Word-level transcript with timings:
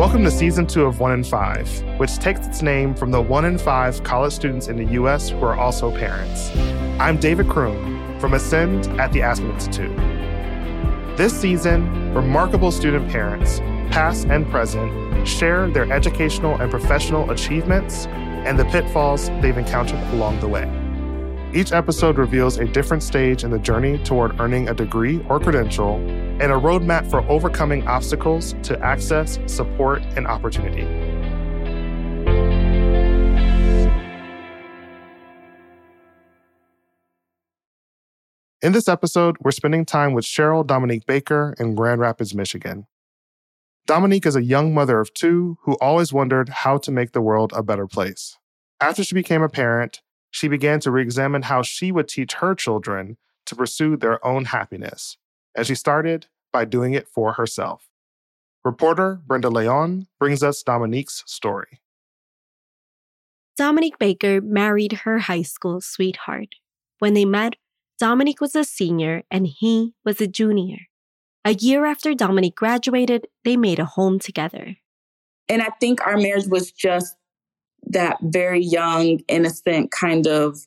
Welcome 0.00 0.24
to 0.24 0.30
season 0.30 0.66
two 0.66 0.86
of 0.86 0.98
One 0.98 1.12
in 1.12 1.22
Five, 1.22 1.68
which 1.98 2.16
takes 2.16 2.46
its 2.46 2.62
name 2.62 2.94
from 2.94 3.10
the 3.10 3.20
one 3.20 3.44
in 3.44 3.58
five 3.58 4.02
college 4.02 4.32
students 4.32 4.68
in 4.68 4.76
the 4.76 4.94
U.S. 4.94 5.28
who 5.28 5.42
are 5.42 5.54
also 5.54 5.94
parents. 5.94 6.50
I'm 6.98 7.18
David 7.18 7.48
Kroon 7.48 8.18
from 8.18 8.32
Ascend 8.32 8.86
at 8.98 9.12
the 9.12 9.20
Aspen 9.20 9.50
Institute. 9.50 9.94
This 11.18 11.38
season, 11.38 12.14
remarkable 12.14 12.70
student 12.70 13.12
parents, 13.12 13.58
past 13.92 14.26
and 14.28 14.50
present, 14.50 15.28
share 15.28 15.68
their 15.68 15.92
educational 15.92 16.56
and 16.58 16.70
professional 16.70 17.30
achievements 17.30 18.06
and 18.06 18.58
the 18.58 18.64
pitfalls 18.64 19.28
they've 19.42 19.58
encountered 19.58 20.00
along 20.14 20.40
the 20.40 20.48
way. 20.48 20.79
Each 21.52 21.72
episode 21.72 22.16
reveals 22.16 22.58
a 22.58 22.64
different 22.64 23.02
stage 23.02 23.42
in 23.42 23.50
the 23.50 23.58
journey 23.58 23.98
toward 24.04 24.38
earning 24.40 24.68
a 24.68 24.74
degree 24.74 25.20
or 25.28 25.40
credential 25.40 25.96
and 25.96 26.42
a 26.42 26.54
roadmap 26.54 27.10
for 27.10 27.28
overcoming 27.28 27.88
obstacles 27.88 28.54
to 28.62 28.78
access, 28.84 29.40
support, 29.46 30.00
and 30.16 30.28
opportunity. 30.28 30.82
In 38.62 38.70
this 38.70 38.88
episode, 38.88 39.36
we're 39.40 39.50
spending 39.50 39.84
time 39.84 40.12
with 40.12 40.24
Cheryl 40.24 40.64
Dominique 40.64 41.04
Baker 41.04 41.56
in 41.58 41.74
Grand 41.74 42.00
Rapids, 42.00 42.32
Michigan. 42.32 42.86
Dominique 43.86 44.26
is 44.26 44.36
a 44.36 44.44
young 44.44 44.72
mother 44.72 45.00
of 45.00 45.12
two 45.14 45.58
who 45.62 45.72
always 45.80 46.12
wondered 46.12 46.48
how 46.50 46.78
to 46.78 46.92
make 46.92 47.10
the 47.10 47.20
world 47.20 47.52
a 47.56 47.64
better 47.64 47.88
place. 47.88 48.38
After 48.80 49.02
she 49.02 49.16
became 49.16 49.42
a 49.42 49.48
parent, 49.48 50.00
she 50.30 50.48
began 50.48 50.80
to 50.80 50.90
re 50.90 51.02
examine 51.02 51.42
how 51.42 51.62
she 51.62 51.92
would 51.92 52.08
teach 52.08 52.34
her 52.34 52.54
children 52.54 53.16
to 53.46 53.56
pursue 53.56 53.96
their 53.96 54.24
own 54.24 54.46
happiness. 54.46 55.16
And 55.56 55.66
she 55.66 55.74
started 55.74 56.26
by 56.52 56.64
doing 56.64 56.94
it 56.94 57.08
for 57.08 57.32
herself. 57.32 57.88
Reporter 58.64 59.20
Brenda 59.26 59.48
León 59.48 60.06
brings 60.18 60.42
us 60.42 60.62
Dominique's 60.62 61.24
story. 61.26 61.80
Dominique 63.56 63.98
Baker 63.98 64.40
married 64.40 64.92
her 65.04 65.18
high 65.18 65.42
school 65.42 65.80
sweetheart. 65.80 66.54
When 66.98 67.14
they 67.14 67.24
met, 67.24 67.56
Dominique 67.98 68.40
was 68.40 68.54
a 68.54 68.64
senior 68.64 69.22
and 69.30 69.46
he 69.46 69.94
was 70.04 70.20
a 70.20 70.26
junior. 70.26 70.78
A 71.44 71.54
year 71.54 71.86
after 71.86 72.14
Dominique 72.14 72.54
graduated, 72.54 73.26
they 73.44 73.56
made 73.56 73.78
a 73.78 73.84
home 73.84 74.18
together. 74.18 74.76
And 75.48 75.62
I 75.62 75.68
think 75.80 76.06
our 76.06 76.16
marriage 76.16 76.46
was 76.46 76.70
just 76.70 77.16
that 77.90 78.18
very 78.22 78.62
young, 78.62 79.20
innocent 79.28 79.90
kind 79.90 80.26
of 80.26 80.58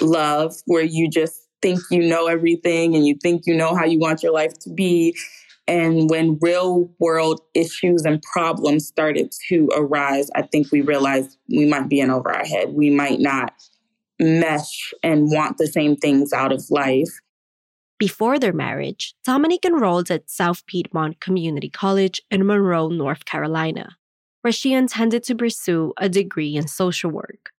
love 0.00 0.54
where 0.66 0.84
you 0.84 1.08
just 1.08 1.34
think 1.62 1.80
you 1.90 2.02
know 2.02 2.26
everything 2.26 2.94
and 2.94 3.06
you 3.06 3.16
think 3.22 3.42
you 3.46 3.54
know 3.54 3.74
how 3.74 3.84
you 3.84 3.98
want 3.98 4.22
your 4.22 4.32
life 4.32 4.56
to 4.60 4.70
be. 4.70 5.16
And 5.66 6.08
when 6.08 6.38
real 6.40 6.90
world 6.98 7.40
issues 7.54 8.04
and 8.04 8.22
problems 8.22 8.86
started 8.86 9.32
to 9.48 9.68
arise, 9.76 10.30
I 10.34 10.42
think 10.42 10.72
we 10.72 10.80
realized 10.80 11.36
we 11.48 11.66
might 11.66 11.88
be 11.88 12.00
in 12.00 12.10
over 12.10 12.32
our 12.32 12.44
head. 12.44 12.72
We 12.72 12.90
might 12.90 13.20
not 13.20 13.52
mesh 14.18 14.94
and 15.02 15.30
want 15.30 15.58
the 15.58 15.66
same 15.66 15.96
things 15.96 16.32
out 16.32 16.52
of 16.52 16.64
life. 16.70 17.20
Before 17.98 18.38
their 18.38 18.52
marriage, 18.52 19.14
Dominique 19.24 19.64
enrolled 19.64 20.10
at 20.10 20.30
South 20.30 20.64
Piedmont 20.66 21.20
Community 21.20 21.68
College 21.68 22.22
in 22.30 22.46
Monroe, 22.46 22.88
North 22.88 23.24
Carolina, 23.24 23.96
where 24.42 24.52
she 24.52 24.72
intended 24.72 25.22
to 25.24 25.34
pursue 25.34 25.92
a 25.98 26.08
degree 26.08 26.56
in 26.56 26.68
social 26.68 27.10
work. 27.10 27.50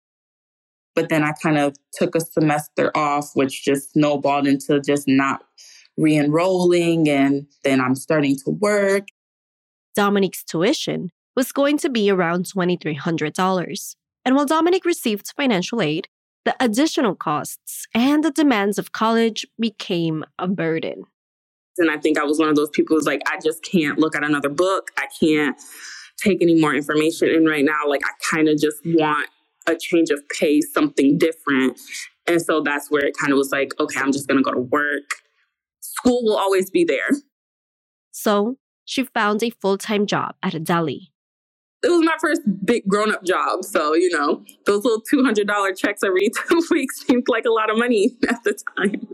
But 0.96 1.10
then 1.10 1.24
I 1.24 1.32
kind 1.32 1.58
of 1.58 1.76
took 1.94 2.16
a 2.16 2.22
semester 2.22 2.92
off, 2.96 3.32
which 3.34 3.64
just 3.64 3.94
snowballed 3.94 4.48
into 4.48 4.82
just 4.82 5.08
not 5.08 5.44
re 5.98 6.18
enrolling. 6.18 7.08
And 7.10 7.48
then 7.64 7.80
I'm 7.80 7.96
starting 7.96 8.36
to 8.46 8.52
work. 8.52 9.08
Dominique's 9.96 10.44
tuition 10.44 11.12
was 11.36 11.52
going 11.52 11.78
to 11.80 11.90
be 11.90 12.10
around 12.10 12.46
$2,300. 12.46 13.96
And 14.26 14.36
while 14.36 14.46
Dominique 14.46 14.86
received 14.86 15.34
financial 15.36 15.82
aid, 15.82 16.08
the 16.46 16.56
additional 16.60 17.16
costs 17.16 17.86
and 17.94 18.24
the 18.24 18.32
demands 18.32 18.78
of 18.78 18.92
college 18.92 19.46
became 19.60 20.24
a 20.38 20.48
burden. 20.48 21.04
And 21.78 21.90
I 21.90 21.98
think 21.98 22.18
I 22.18 22.24
was 22.24 22.40
one 22.40 22.50
of 22.50 22.56
those 22.56 22.70
people 22.70 22.96
who's 22.96 23.06
like, 23.06 23.22
I 23.28 23.40
just 23.44 23.64
can't 23.64 24.00
look 24.00 24.16
at 24.16 24.24
another 24.24 24.50
book. 24.50 24.92
I 24.98 25.08
can't 25.20 25.58
take 26.22 26.42
any 26.42 26.60
more 26.60 26.74
information 26.74 27.30
in 27.30 27.46
right 27.46 27.66
now. 27.66 27.88
Like, 27.88 28.02
I 28.06 28.12
kind 28.36 28.48
of 28.48 28.58
just 28.60 28.78
want 28.86 29.30
a 29.68 29.76
change 29.76 30.10
of 30.10 30.22
pace, 30.30 30.72
something 30.74 31.18
different. 31.18 31.80
And 32.28 32.42
so 32.42 32.62
that's 32.62 32.90
where 32.90 33.06
it 33.06 33.16
kind 33.20 33.32
of 33.32 33.38
was 33.38 33.52
like, 33.52 33.74
okay, 33.80 34.00
I'm 34.00 34.12
just 34.12 34.28
going 34.28 34.38
to 34.38 34.44
go 34.44 34.54
to 34.54 34.60
work. 34.60 35.10
School 35.82 36.24
will 36.24 36.38
always 36.38 36.70
be 36.70 36.84
there. 36.84 37.10
So 38.12 38.58
she 38.86 39.04
found 39.04 39.44
a 39.44 39.50
full 39.50 39.78
time 39.78 40.06
job 40.06 40.36
at 40.44 40.54
a 40.54 40.60
deli 40.60 41.12
it 41.84 41.90
was 41.90 42.04
my 42.04 42.16
first 42.20 42.42
big 42.66 42.88
grown 42.88 43.14
up 43.14 43.24
job. 43.24 43.64
So, 43.64 43.94
you 43.94 44.10
know, 44.10 44.44
those 44.66 44.84
little 44.84 45.02
$200 45.02 45.78
checks 45.78 46.04
every 46.04 46.30
two 46.50 46.62
weeks 46.72 47.06
seemed 47.06 47.26
like 47.28 47.46
a 47.46 47.52
lot 47.52 47.70
of 47.70 47.78
money 47.78 48.18
at 48.30 48.44
the 48.44 48.58
time. 48.78 49.08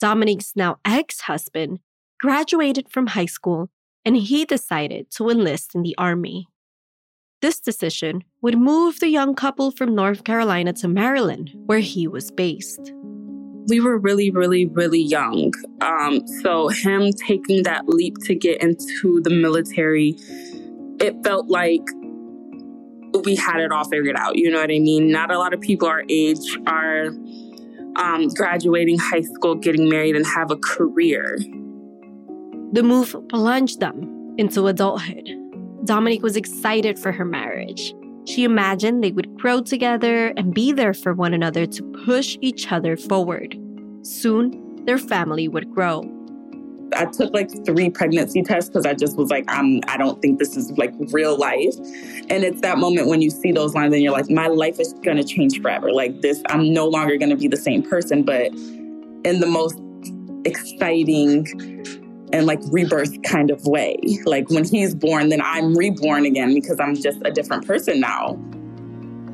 Dominique's 0.00 0.52
now 0.56 0.78
ex 0.84 1.22
husband 1.22 1.80
graduated 2.20 2.88
from 2.88 3.08
high 3.08 3.26
school 3.26 3.70
and 4.06 4.16
he 4.16 4.46
decided 4.46 5.10
to 5.10 5.28
enlist 5.28 5.74
in 5.74 5.82
the 5.82 5.94
army. 5.98 6.46
This 7.42 7.60
decision 7.60 8.24
would 8.40 8.56
move 8.56 9.00
the 9.00 9.08
young 9.08 9.34
couple 9.34 9.70
from 9.70 9.94
North 9.94 10.24
Carolina 10.24 10.72
to 10.74 10.88
Maryland, 10.88 11.52
where 11.66 11.80
he 11.80 12.08
was 12.08 12.30
based. 12.30 12.92
We 13.68 13.80
were 13.80 13.98
really, 13.98 14.30
really, 14.30 14.64
really 14.64 15.02
young. 15.02 15.52
Um, 15.82 16.26
so, 16.42 16.68
him 16.68 17.12
taking 17.12 17.64
that 17.64 17.88
leap 17.88 18.14
to 18.22 18.34
get 18.34 18.62
into 18.62 19.20
the 19.22 19.30
military 19.30 20.16
it 20.98 21.14
felt 21.24 21.48
like 21.48 21.82
we 23.24 23.36
had 23.36 23.60
it 23.60 23.72
all 23.72 23.84
figured 23.84 24.16
out. 24.16 24.36
You 24.36 24.50
know 24.50 24.60
what 24.60 24.70
I 24.70 24.78
mean? 24.78 25.10
Not 25.10 25.30
a 25.30 25.38
lot 25.38 25.54
of 25.54 25.60
people 25.60 25.88
our 25.88 26.02
age 26.08 26.58
are 26.66 27.08
um, 27.96 28.28
graduating 28.28 28.98
high 28.98 29.22
school, 29.22 29.54
getting 29.54 29.88
married, 29.88 30.16
and 30.16 30.26
have 30.26 30.50
a 30.50 30.56
career. 30.56 31.38
The 32.72 32.82
move 32.82 33.16
plunged 33.28 33.80
them 33.80 34.34
into 34.38 34.66
adulthood. 34.66 35.28
Dominique 35.84 36.22
was 36.22 36.36
excited 36.36 36.98
for 36.98 37.12
her 37.12 37.24
marriage. 37.24 37.94
She 38.26 38.42
imagined 38.42 39.04
they 39.04 39.12
would 39.12 39.38
grow 39.38 39.60
together 39.60 40.28
and 40.36 40.52
be 40.52 40.72
there 40.72 40.92
for 40.92 41.14
one 41.14 41.32
another 41.32 41.64
to 41.64 41.82
push 42.04 42.36
each 42.40 42.72
other 42.72 42.96
forward. 42.96 43.56
Soon, 44.02 44.84
their 44.84 44.98
family 44.98 45.46
would 45.46 45.70
grow. 45.72 46.02
I 46.94 47.04
took 47.06 47.32
like 47.32 47.50
three 47.64 47.90
pregnancy 47.90 48.42
tests 48.42 48.68
because 48.68 48.84
I 48.84 48.94
just 48.94 49.16
was 49.16 49.30
like, 49.30 49.44
I'm, 49.48 49.80
I 49.86 49.96
don't 49.96 50.20
think 50.20 50.38
this 50.38 50.56
is 50.56 50.70
like 50.72 50.92
real 51.12 51.36
life. 51.36 51.76
And 52.28 52.44
it's 52.44 52.60
that 52.62 52.78
moment 52.78 53.08
when 53.08 53.22
you 53.22 53.30
see 53.30 53.52
those 53.52 53.74
lines 53.74 53.94
and 53.94 54.02
you're 54.02 54.12
like, 54.12 54.30
my 54.30 54.48
life 54.48 54.80
is 54.80 54.92
going 55.04 55.16
to 55.16 55.24
change 55.24 55.60
forever. 55.60 55.92
Like 55.92 56.20
this, 56.20 56.42
I'm 56.48 56.72
no 56.72 56.86
longer 56.86 57.16
going 57.16 57.30
to 57.30 57.36
be 57.36 57.48
the 57.48 57.56
same 57.56 57.82
person, 57.82 58.22
but 58.22 58.48
in 59.24 59.40
the 59.40 59.46
most 59.46 59.80
exciting 60.44 61.44
and 62.32 62.46
like 62.46 62.60
rebirth 62.70 63.22
kind 63.22 63.50
of 63.50 63.64
way. 63.66 63.96
Like 64.24 64.50
when 64.50 64.64
he's 64.64 64.94
born, 64.94 65.28
then 65.28 65.40
I'm 65.40 65.76
reborn 65.76 66.26
again 66.26 66.54
because 66.54 66.80
I'm 66.80 66.94
just 66.94 67.18
a 67.24 67.30
different 67.30 67.66
person 67.66 68.00
now. 68.00 68.38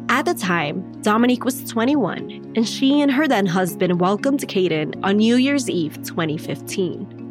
At 0.09 0.27
the 0.27 0.35
time, 0.35 1.01
Dominique 1.01 1.45
was 1.45 1.65
21, 1.65 2.53
and 2.55 2.69
she 2.69 3.01
and 3.01 3.11
her 3.11 3.27
then 3.27 3.47
husband 3.47 3.99
welcomed 4.01 4.41
Caden 4.41 5.01
on 5.03 5.17
New 5.17 5.37
Year's 5.37 5.71
Eve 5.71 6.03
2015. 6.03 7.23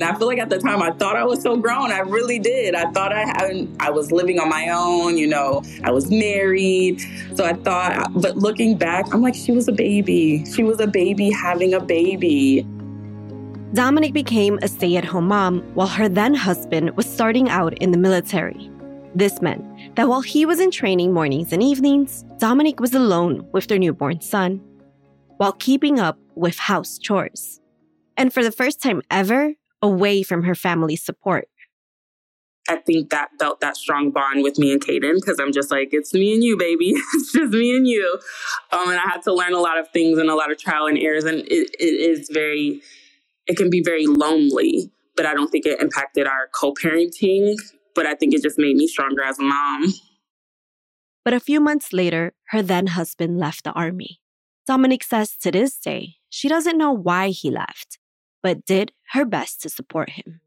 And 0.00 0.04
I 0.04 0.16
feel 0.16 0.28
like 0.28 0.38
at 0.38 0.48
the 0.48 0.60
time 0.60 0.80
I 0.80 0.92
thought 0.92 1.16
I 1.16 1.24
was 1.24 1.42
so 1.42 1.56
grown. 1.56 1.90
I 1.90 1.98
really 1.98 2.38
did. 2.38 2.76
I 2.76 2.88
thought 2.92 3.12
I 3.12 3.24
hadn't, 3.26 3.82
I 3.82 3.90
was 3.90 4.12
living 4.12 4.38
on 4.38 4.48
my 4.48 4.68
own, 4.68 5.18
you 5.18 5.26
know, 5.26 5.64
I 5.82 5.90
was 5.90 6.08
married. 6.08 7.00
So 7.34 7.44
I 7.44 7.54
thought, 7.54 8.12
but 8.14 8.36
looking 8.36 8.78
back, 8.78 9.12
I'm 9.12 9.22
like, 9.22 9.34
she 9.34 9.50
was 9.50 9.66
a 9.66 9.72
baby. 9.72 10.44
She 10.54 10.62
was 10.62 10.78
a 10.78 10.86
baby 10.86 11.30
having 11.30 11.74
a 11.74 11.80
baby. 11.80 12.64
Dominique 13.74 14.14
became 14.14 14.58
a 14.62 14.68
stay 14.68 14.96
at 14.96 15.04
home 15.04 15.28
mom 15.28 15.60
while 15.74 15.86
her 15.86 16.08
then 16.08 16.32
husband 16.32 16.96
was 16.96 17.04
starting 17.04 17.50
out 17.50 17.74
in 17.74 17.90
the 17.90 17.98
military. 17.98 18.70
This 19.14 19.42
meant 19.42 19.94
that 19.94 20.08
while 20.08 20.22
he 20.22 20.46
was 20.46 20.58
in 20.58 20.70
training 20.70 21.12
mornings 21.12 21.52
and 21.52 21.62
evenings, 21.62 22.24
Dominique 22.38 22.80
was 22.80 22.94
alone 22.94 23.46
with 23.52 23.66
their 23.66 23.78
newborn 23.78 24.22
son 24.22 24.62
while 25.36 25.52
keeping 25.52 26.00
up 26.00 26.18
with 26.34 26.58
house 26.58 26.98
chores. 26.98 27.60
And 28.16 28.32
for 28.32 28.42
the 28.42 28.52
first 28.52 28.82
time 28.82 29.02
ever, 29.10 29.54
away 29.82 30.22
from 30.22 30.44
her 30.44 30.54
family's 30.54 31.04
support. 31.04 31.48
I 32.70 32.76
think 32.76 33.10
that 33.10 33.28
felt 33.38 33.60
that 33.60 33.76
strong 33.76 34.10
bond 34.10 34.42
with 34.42 34.58
me 34.58 34.72
and 34.72 34.84
Caden 34.84 35.16
because 35.16 35.38
I'm 35.38 35.52
just 35.52 35.70
like, 35.70 35.90
it's 35.92 36.12
me 36.12 36.34
and 36.34 36.42
you, 36.42 36.56
baby. 36.56 36.92
it's 37.14 37.32
just 37.32 37.52
me 37.52 37.76
and 37.76 37.86
you. 37.86 38.18
Um, 38.72 38.88
and 38.90 38.98
I 38.98 39.08
had 39.08 39.22
to 39.22 39.32
learn 39.32 39.52
a 39.52 39.60
lot 39.60 39.78
of 39.78 39.88
things 39.90 40.18
and 40.18 40.30
a 40.30 40.34
lot 40.34 40.50
of 40.50 40.58
trial 40.58 40.86
and 40.86 40.98
errors. 40.98 41.24
And 41.24 41.40
it, 41.40 41.70
it 41.78 41.84
is 41.84 42.28
very, 42.30 42.82
it 43.48 43.56
can 43.56 43.70
be 43.70 43.82
very 43.82 44.06
lonely, 44.06 44.90
but 45.16 45.26
I 45.26 45.34
don't 45.34 45.50
think 45.50 45.66
it 45.66 45.80
impacted 45.80 46.26
our 46.26 46.48
co 46.54 46.72
parenting. 46.72 47.54
But 47.94 48.06
I 48.06 48.14
think 48.14 48.32
it 48.34 48.42
just 48.42 48.58
made 48.58 48.76
me 48.76 48.86
stronger 48.86 49.24
as 49.24 49.40
a 49.40 49.42
mom. 49.42 49.92
But 51.24 51.34
a 51.34 51.40
few 51.40 51.60
months 51.60 51.92
later, 51.92 52.32
her 52.50 52.62
then 52.62 52.88
husband 52.88 53.38
left 53.38 53.64
the 53.64 53.72
army. 53.72 54.20
Dominique 54.68 55.02
says 55.02 55.36
to 55.38 55.50
this 55.50 55.76
day, 55.78 56.16
she 56.28 56.48
doesn't 56.48 56.78
know 56.78 56.92
why 56.92 57.30
he 57.30 57.50
left 57.50 57.98
but 58.42 58.64
did 58.64 58.92
her 59.12 59.24
best 59.24 59.62
to 59.62 59.68
support 59.68 60.10
him. 60.10 60.40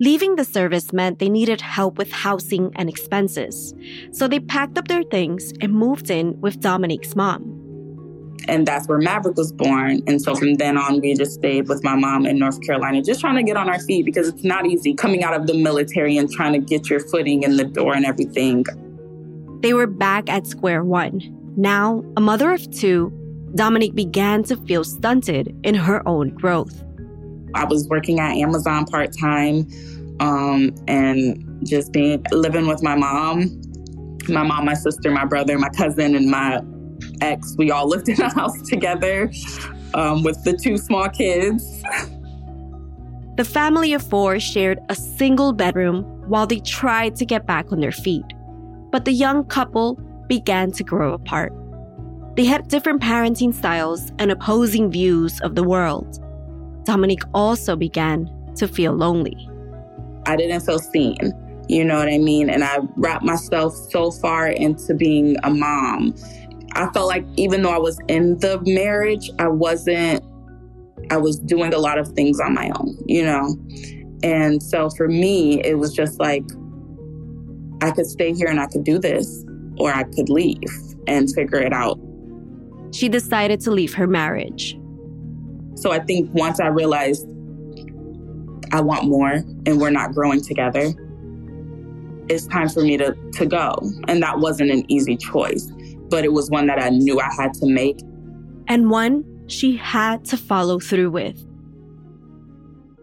Leaving 0.00 0.36
the 0.36 0.44
service 0.44 0.92
meant 0.92 1.18
they 1.18 1.28
needed 1.28 1.60
help 1.60 1.96
with 1.96 2.10
housing 2.10 2.72
and 2.74 2.88
expenses. 2.88 3.74
So 4.12 4.26
they 4.26 4.40
packed 4.40 4.78
up 4.78 4.88
their 4.88 5.04
things 5.04 5.52
and 5.60 5.72
moved 5.72 6.10
in 6.10 6.40
with 6.40 6.60
Dominique's 6.60 7.14
mom. 7.14 7.71
And 8.48 8.66
that's 8.66 8.88
where 8.88 8.98
Maverick 8.98 9.36
was 9.36 9.52
born. 9.52 10.02
And 10.06 10.20
so 10.20 10.34
from 10.34 10.54
then 10.54 10.76
on, 10.76 11.00
we 11.00 11.14
just 11.14 11.34
stayed 11.34 11.68
with 11.68 11.82
my 11.84 11.94
mom 11.94 12.26
in 12.26 12.38
North 12.38 12.60
Carolina, 12.62 13.02
just 13.02 13.20
trying 13.20 13.36
to 13.36 13.42
get 13.42 13.56
on 13.56 13.68
our 13.68 13.78
feet 13.80 14.04
because 14.04 14.28
it's 14.28 14.44
not 14.44 14.66
easy 14.66 14.94
coming 14.94 15.22
out 15.22 15.34
of 15.34 15.46
the 15.46 15.54
military 15.54 16.16
and 16.16 16.30
trying 16.30 16.52
to 16.52 16.58
get 16.58 16.90
your 16.90 17.00
footing 17.00 17.42
in 17.42 17.56
the 17.56 17.64
door 17.64 17.94
and 17.94 18.04
everything. 18.04 18.64
They 19.60 19.74
were 19.74 19.86
back 19.86 20.28
at 20.28 20.46
square 20.46 20.84
one. 20.84 21.20
Now, 21.56 22.04
a 22.16 22.20
mother 22.20 22.52
of 22.52 22.70
two, 22.70 23.12
Dominique 23.54 23.94
began 23.94 24.42
to 24.44 24.56
feel 24.56 24.84
stunted 24.84 25.54
in 25.62 25.74
her 25.74 26.06
own 26.08 26.30
growth. 26.30 26.82
I 27.54 27.64
was 27.64 27.86
working 27.88 28.18
at 28.18 28.36
Amazon 28.36 28.86
part 28.86 29.16
time 29.16 29.68
um, 30.20 30.74
and 30.88 31.66
just 31.66 31.92
being 31.92 32.24
living 32.32 32.66
with 32.66 32.82
my 32.82 32.94
mom, 32.94 33.60
my 34.28 34.42
mom, 34.42 34.64
my 34.64 34.74
sister, 34.74 35.10
my 35.10 35.24
brother, 35.24 35.58
my 35.58 35.68
cousin, 35.70 36.14
and 36.14 36.30
my 36.30 36.60
ex. 37.20 37.54
We 37.58 37.70
all 37.70 37.88
lived 37.88 38.08
in 38.08 38.20
a 38.20 38.32
house 38.32 38.60
together 38.62 39.30
um, 39.94 40.22
with 40.22 40.42
the 40.44 40.56
two 40.56 40.76
small 40.76 41.08
kids. 41.08 41.82
The 43.36 43.44
family 43.44 43.94
of 43.94 44.02
four 44.02 44.38
shared 44.38 44.78
a 44.88 44.94
single 44.94 45.52
bedroom 45.52 46.02
while 46.28 46.46
they 46.46 46.60
tried 46.60 47.16
to 47.16 47.24
get 47.24 47.46
back 47.46 47.72
on 47.72 47.80
their 47.80 47.92
feet. 47.92 48.24
But 48.90 49.04
the 49.04 49.12
young 49.12 49.44
couple 49.44 49.94
began 50.28 50.70
to 50.72 50.84
grow 50.84 51.14
apart. 51.14 51.52
They 52.36 52.44
had 52.44 52.68
different 52.68 53.02
parenting 53.02 53.54
styles 53.54 54.12
and 54.18 54.30
opposing 54.30 54.90
views 54.90 55.40
of 55.40 55.54
the 55.54 55.62
world. 55.62 56.18
Dominique 56.84 57.24
also 57.34 57.76
began 57.76 58.30
to 58.56 58.68
feel 58.68 58.92
lonely. 58.92 59.48
I 60.26 60.36
didn't 60.36 60.60
feel 60.60 60.78
seen, 60.78 61.16
you 61.68 61.84
know 61.84 61.96
what 61.96 62.08
I 62.08 62.18
mean? 62.18 62.50
And 62.50 62.64
I 62.64 62.78
wrapped 62.96 63.24
myself 63.24 63.74
so 63.90 64.10
far 64.10 64.48
into 64.48 64.94
being 64.94 65.36
a 65.42 65.50
mom. 65.50 66.14
I 66.74 66.90
felt 66.92 67.08
like 67.08 67.24
even 67.36 67.62
though 67.62 67.70
I 67.70 67.78
was 67.78 67.98
in 68.08 68.38
the 68.38 68.60
marriage, 68.66 69.30
I 69.38 69.48
wasn't, 69.48 70.24
I 71.10 71.16
was 71.16 71.38
doing 71.38 71.74
a 71.74 71.78
lot 71.78 71.98
of 71.98 72.08
things 72.08 72.40
on 72.40 72.54
my 72.54 72.70
own, 72.76 72.96
you 73.06 73.24
know? 73.24 73.56
And 74.22 74.62
so 74.62 74.88
for 74.90 75.08
me, 75.08 75.62
it 75.62 75.78
was 75.78 75.92
just 75.92 76.18
like, 76.20 76.44
I 77.82 77.90
could 77.90 78.06
stay 78.06 78.32
here 78.32 78.48
and 78.48 78.60
I 78.60 78.66
could 78.66 78.84
do 78.84 78.98
this, 78.98 79.44
or 79.78 79.92
I 79.92 80.04
could 80.04 80.28
leave 80.28 80.58
and 81.06 81.28
figure 81.34 81.58
it 81.58 81.72
out. 81.72 81.98
She 82.92 83.08
decided 83.08 83.60
to 83.62 83.70
leave 83.70 83.92
her 83.94 84.06
marriage. 84.06 84.78
So 85.74 85.90
I 85.90 85.98
think 85.98 86.30
once 86.32 86.60
I 86.60 86.68
realized 86.68 87.26
I 88.72 88.80
want 88.80 89.06
more 89.06 89.42
and 89.66 89.80
we're 89.80 89.90
not 89.90 90.12
growing 90.12 90.42
together, 90.42 90.92
it's 92.28 92.46
time 92.46 92.68
for 92.68 92.82
me 92.82 92.96
to, 92.98 93.16
to 93.32 93.46
go. 93.46 93.74
And 94.06 94.22
that 94.22 94.38
wasn't 94.38 94.70
an 94.70 94.90
easy 94.90 95.16
choice, 95.16 95.70
but 96.12 96.26
it 96.26 96.32
was 96.34 96.50
one 96.50 96.66
that 96.66 96.78
I 96.78 96.90
knew 96.90 97.18
I 97.18 97.30
had 97.38 97.54
to 97.54 97.66
make. 97.66 97.98
And 98.68 98.90
one 98.90 99.24
she 99.46 99.76
had 99.76 100.26
to 100.26 100.36
follow 100.36 100.78
through 100.78 101.10
with. 101.10 101.42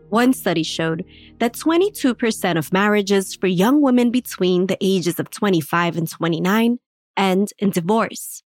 One 0.09 0.31
study 0.31 0.61
showed 0.61 1.03
that 1.39 1.53
22% 1.53 2.57
of 2.57 2.71
marriages 2.71 3.35
for 3.35 3.47
young 3.47 3.81
women 3.81 4.11
between 4.11 4.67
the 4.67 4.77
ages 4.79 5.19
of 5.19 5.31
25 5.31 5.97
and 5.97 6.09
29 6.09 6.77
end 7.17 7.49
in 7.57 7.71
divorce. 7.71 8.43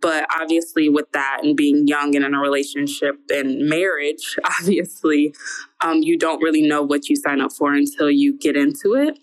But 0.00 0.26
obviously, 0.40 0.88
with 0.88 1.10
that 1.12 1.40
and 1.44 1.56
being 1.56 1.86
young 1.86 2.16
and 2.16 2.24
in 2.24 2.34
a 2.34 2.40
relationship 2.40 3.14
and 3.30 3.68
marriage, 3.68 4.36
obviously, 4.44 5.32
um, 5.80 6.02
you 6.02 6.18
don't 6.18 6.42
really 6.42 6.66
know 6.66 6.82
what 6.82 7.08
you 7.08 7.14
sign 7.14 7.40
up 7.40 7.52
for 7.52 7.72
until 7.72 8.10
you 8.10 8.36
get 8.36 8.56
into 8.56 8.94
it. 8.94 9.16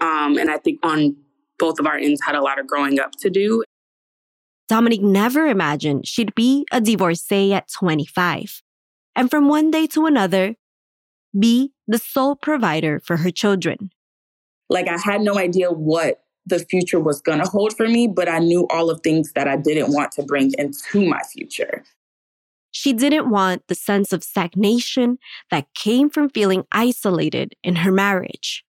Um, 0.00 0.36
and 0.36 0.50
I 0.50 0.58
think 0.58 0.80
on 0.82 1.16
both 1.58 1.78
of 1.78 1.86
our 1.86 1.96
ends 1.96 2.20
had 2.22 2.34
a 2.34 2.42
lot 2.42 2.58
of 2.58 2.66
growing 2.66 3.00
up 3.00 3.12
to 3.20 3.30
do. 3.30 3.64
Dominique 4.68 5.02
never 5.02 5.46
imagined 5.46 6.06
she'd 6.06 6.34
be 6.34 6.66
a 6.72 6.80
divorcee 6.80 7.52
at 7.52 7.70
25. 7.70 8.62
And 9.16 9.30
from 9.30 9.48
one 9.48 9.70
day 9.70 9.86
to 9.88 10.06
another, 10.06 10.56
be 11.38 11.72
the 11.86 11.98
sole 11.98 12.36
provider 12.36 13.00
for 13.00 13.18
her 13.18 13.30
children. 13.30 13.90
Like 14.68 14.88
I 14.88 14.98
had 14.98 15.20
no 15.20 15.38
idea 15.38 15.70
what 15.70 16.22
the 16.46 16.58
future 16.58 17.00
was 17.00 17.20
going 17.20 17.38
to 17.38 17.48
hold 17.48 17.76
for 17.76 17.88
me, 17.88 18.06
but 18.06 18.28
I 18.28 18.38
knew 18.38 18.66
all 18.70 18.90
of 18.90 19.00
things 19.00 19.32
that 19.32 19.48
I 19.48 19.56
didn't 19.56 19.92
want 19.92 20.12
to 20.12 20.22
bring 20.22 20.52
into 20.58 21.06
my 21.08 21.20
future. 21.32 21.84
She 22.70 22.92
didn't 22.92 23.30
want 23.30 23.62
the 23.68 23.74
sense 23.74 24.12
of 24.12 24.24
stagnation 24.24 25.18
that 25.50 25.72
came 25.74 26.10
from 26.10 26.28
feeling 26.28 26.64
isolated 26.72 27.54
in 27.62 27.76
her 27.76 27.92
marriage. 27.92 28.64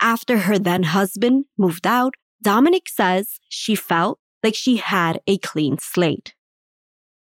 After 0.00 0.38
her 0.40 0.58
then 0.58 0.82
husband 0.82 1.46
moved 1.56 1.86
out, 1.86 2.14
Dominique 2.42 2.88
says 2.88 3.40
she 3.48 3.74
felt 3.74 4.18
like 4.46 4.54
she 4.54 4.76
had 4.76 5.20
a 5.26 5.38
clean 5.38 5.76
slate. 5.76 6.32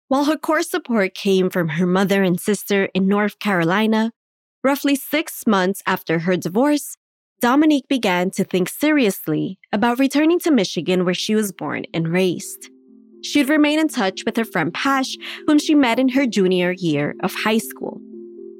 While 0.08 0.24
her 0.24 0.36
core 0.36 0.64
support 0.64 1.14
came 1.14 1.48
from 1.48 1.68
her 1.68 1.86
mother 1.86 2.24
and 2.24 2.40
sister 2.40 2.86
in 2.92 3.06
North 3.06 3.38
Carolina, 3.38 4.10
roughly 4.64 4.96
six 4.96 5.46
months 5.46 5.80
after 5.86 6.18
her 6.20 6.36
divorce, 6.36 6.96
Dominique 7.40 7.86
began 7.88 8.32
to 8.32 8.42
think 8.42 8.68
seriously 8.68 9.60
about 9.72 10.00
returning 10.00 10.40
to 10.40 10.50
Michigan 10.50 11.04
where 11.04 11.14
she 11.14 11.36
was 11.36 11.52
born 11.52 11.84
and 11.94 12.08
raised. 12.08 12.68
She'd 13.22 13.48
remain 13.48 13.78
in 13.78 13.86
touch 13.86 14.24
with 14.26 14.36
her 14.36 14.44
friend 14.44 14.74
Pash, 14.74 15.16
whom 15.46 15.60
she 15.60 15.76
met 15.76 16.00
in 16.00 16.08
her 16.08 16.26
junior 16.26 16.72
year 16.72 17.14
of 17.22 17.32
high 17.32 17.58
school. 17.58 18.00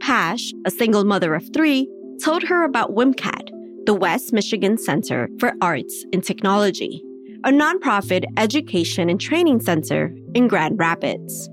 Pash, 0.01 0.53
a 0.65 0.71
single 0.71 1.05
mother 1.05 1.35
of 1.35 1.45
three, 1.53 1.89
told 2.23 2.45
her 2.45 2.62
about 2.62 2.95
WMCAT, 2.95 3.51
the 3.87 3.95
West 3.95 4.33
Michigan 4.33 4.79
Center 4.79 5.29
for 5.41 5.55
Arts 5.61 6.05
and 6.12 6.23
Technology, 6.23 7.03
a 7.44 7.50
nonprofit 7.50 8.25
education 8.38 9.11
and 9.11 9.20
training 9.20 9.61
center 9.61 10.14
in 10.35 10.49
Grand 10.49 10.79
Rapids. 10.79 11.50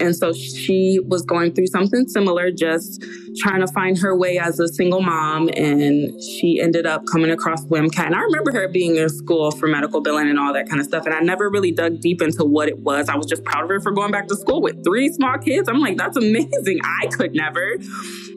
And 0.00 0.14
so 0.14 0.32
she 0.32 0.98
was 1.06 1.22
going 1.22 1.54
through 1.54 1.68
something 1.68 2.06
similar, 2.08 2.50
just 2.50 3.04
trying 3.38 3.60
to 3.60 3.72
find 3.72 3.96
her 3.98 4.16
way 4.16 4.38
as 4.38 4.58
a 4.58 4.68
single 4.68 5.00
mom. 5.00 5.48
And 5.56 6.20
she 6.22 6.60
ended 6.60 6.86
up 6.86 7.02
coming 7.10 7.30
across 7.30 7.64
WMCAT. 7.66 8.06
And 8.06 8.14
I 8.14 8.20
remember 8.20 8.52
her 8.52 8.68
being 8.68 8.96
in 8.96 9.08
school 9.08 9.50
for 9.52 9.66
medical 9.66 10.00
billing 10.00 10.28
and 10.28 10.38
all 10.38 10.52
that 10.52 10.68
kind 10.68 10.80
of 10.80 10.86
stuff. 10.86 11.06
And 11.06 11.14
I 11.14 11.20
never 11.20 11.48
really 11.48 11.70
dug 11.70 12.00
deep 12.00 12.22
into 12.22 12.44
what 12.44 12.68
it 12.68 12.78
was. 12.80 13.08
I 13.08 13.16
was 13.16 13.26
just 13.26 13.44
proud 13.44 13.64
of 13.64 13.70
her 13.70 13.80
for 13.80 13.92
going 13.92 14.10
back 14.10 14.28
to 14.28 14.36
school 14.36 14.60
with 14.60 14.84
three 14.84 15.12
small 15.12 15.38
kids. 15.38 15.68
I'm 15.68 15.80
like, 15.80 15.96
that's 15.96 16.16
amazing. 16.16 16.80
I 17.02 17.06
could 17.08 17.34
never. 17.34 17.76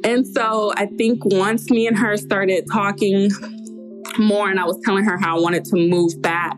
And 0.04 0.28
so 0.28 0.74
I 0.76 0.86
think 0.86 1.26
once 1.26 1.70
me 1.70 1.88
and 1.88 1.98
her 1.98 2.18
started 2.18 2.66
talking 2.72 3.32
more, 4.20 4.50
and 4.50 4.60
I 4.60 4.66
was 4.66 4.80
telling 4.86 5.04
her 5.06 5.18
how 5.18 5.38
I 5.38 5.40
wanted 5.40 5.66
to 5.66 5.76
move 5.76 6.22
back. 6.22 6.58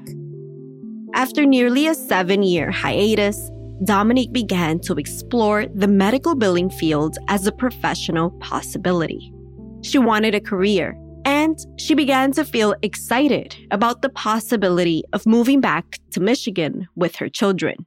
After 1.13 1.45
nearly 1.45 1.87
a 1.87 1.95
seven 1.95 2.43
year 2.43 2.71
hiatus, 2.71 3.49
Dominique 3.83 4.33
began 4.33 4.79
to 4.81 4.93
explore 4.95 5.65
the 5.67 5.87
medical 5.87 6.35
billing 6.35 6.69
field 6.69 7.17
as 7.29 7.47
a 7.47 7.51
professional 7.51 8.31
possibility. 8.39 9.33
She 9.81 9.97
wanted 9.97 10.35
a 10.35 10.41
career, 10.41 10.97
and 11.25 11.57
she 11.77 11.95
began 11.95 12.31
to 12.33 12.43
feel 12.43 12.75
excited 12.81 13.55
about 13.71 14.01
the 14.01 14.09
possibility 14.09 15.03
of 15.13 15.25
moving 15.25 15.61
back 15.61 15.99
to 16.11 16.19
Michigan 16.19 16.87
with 16.95 17.15
her 17.15 17.29
children. 17.29 17.85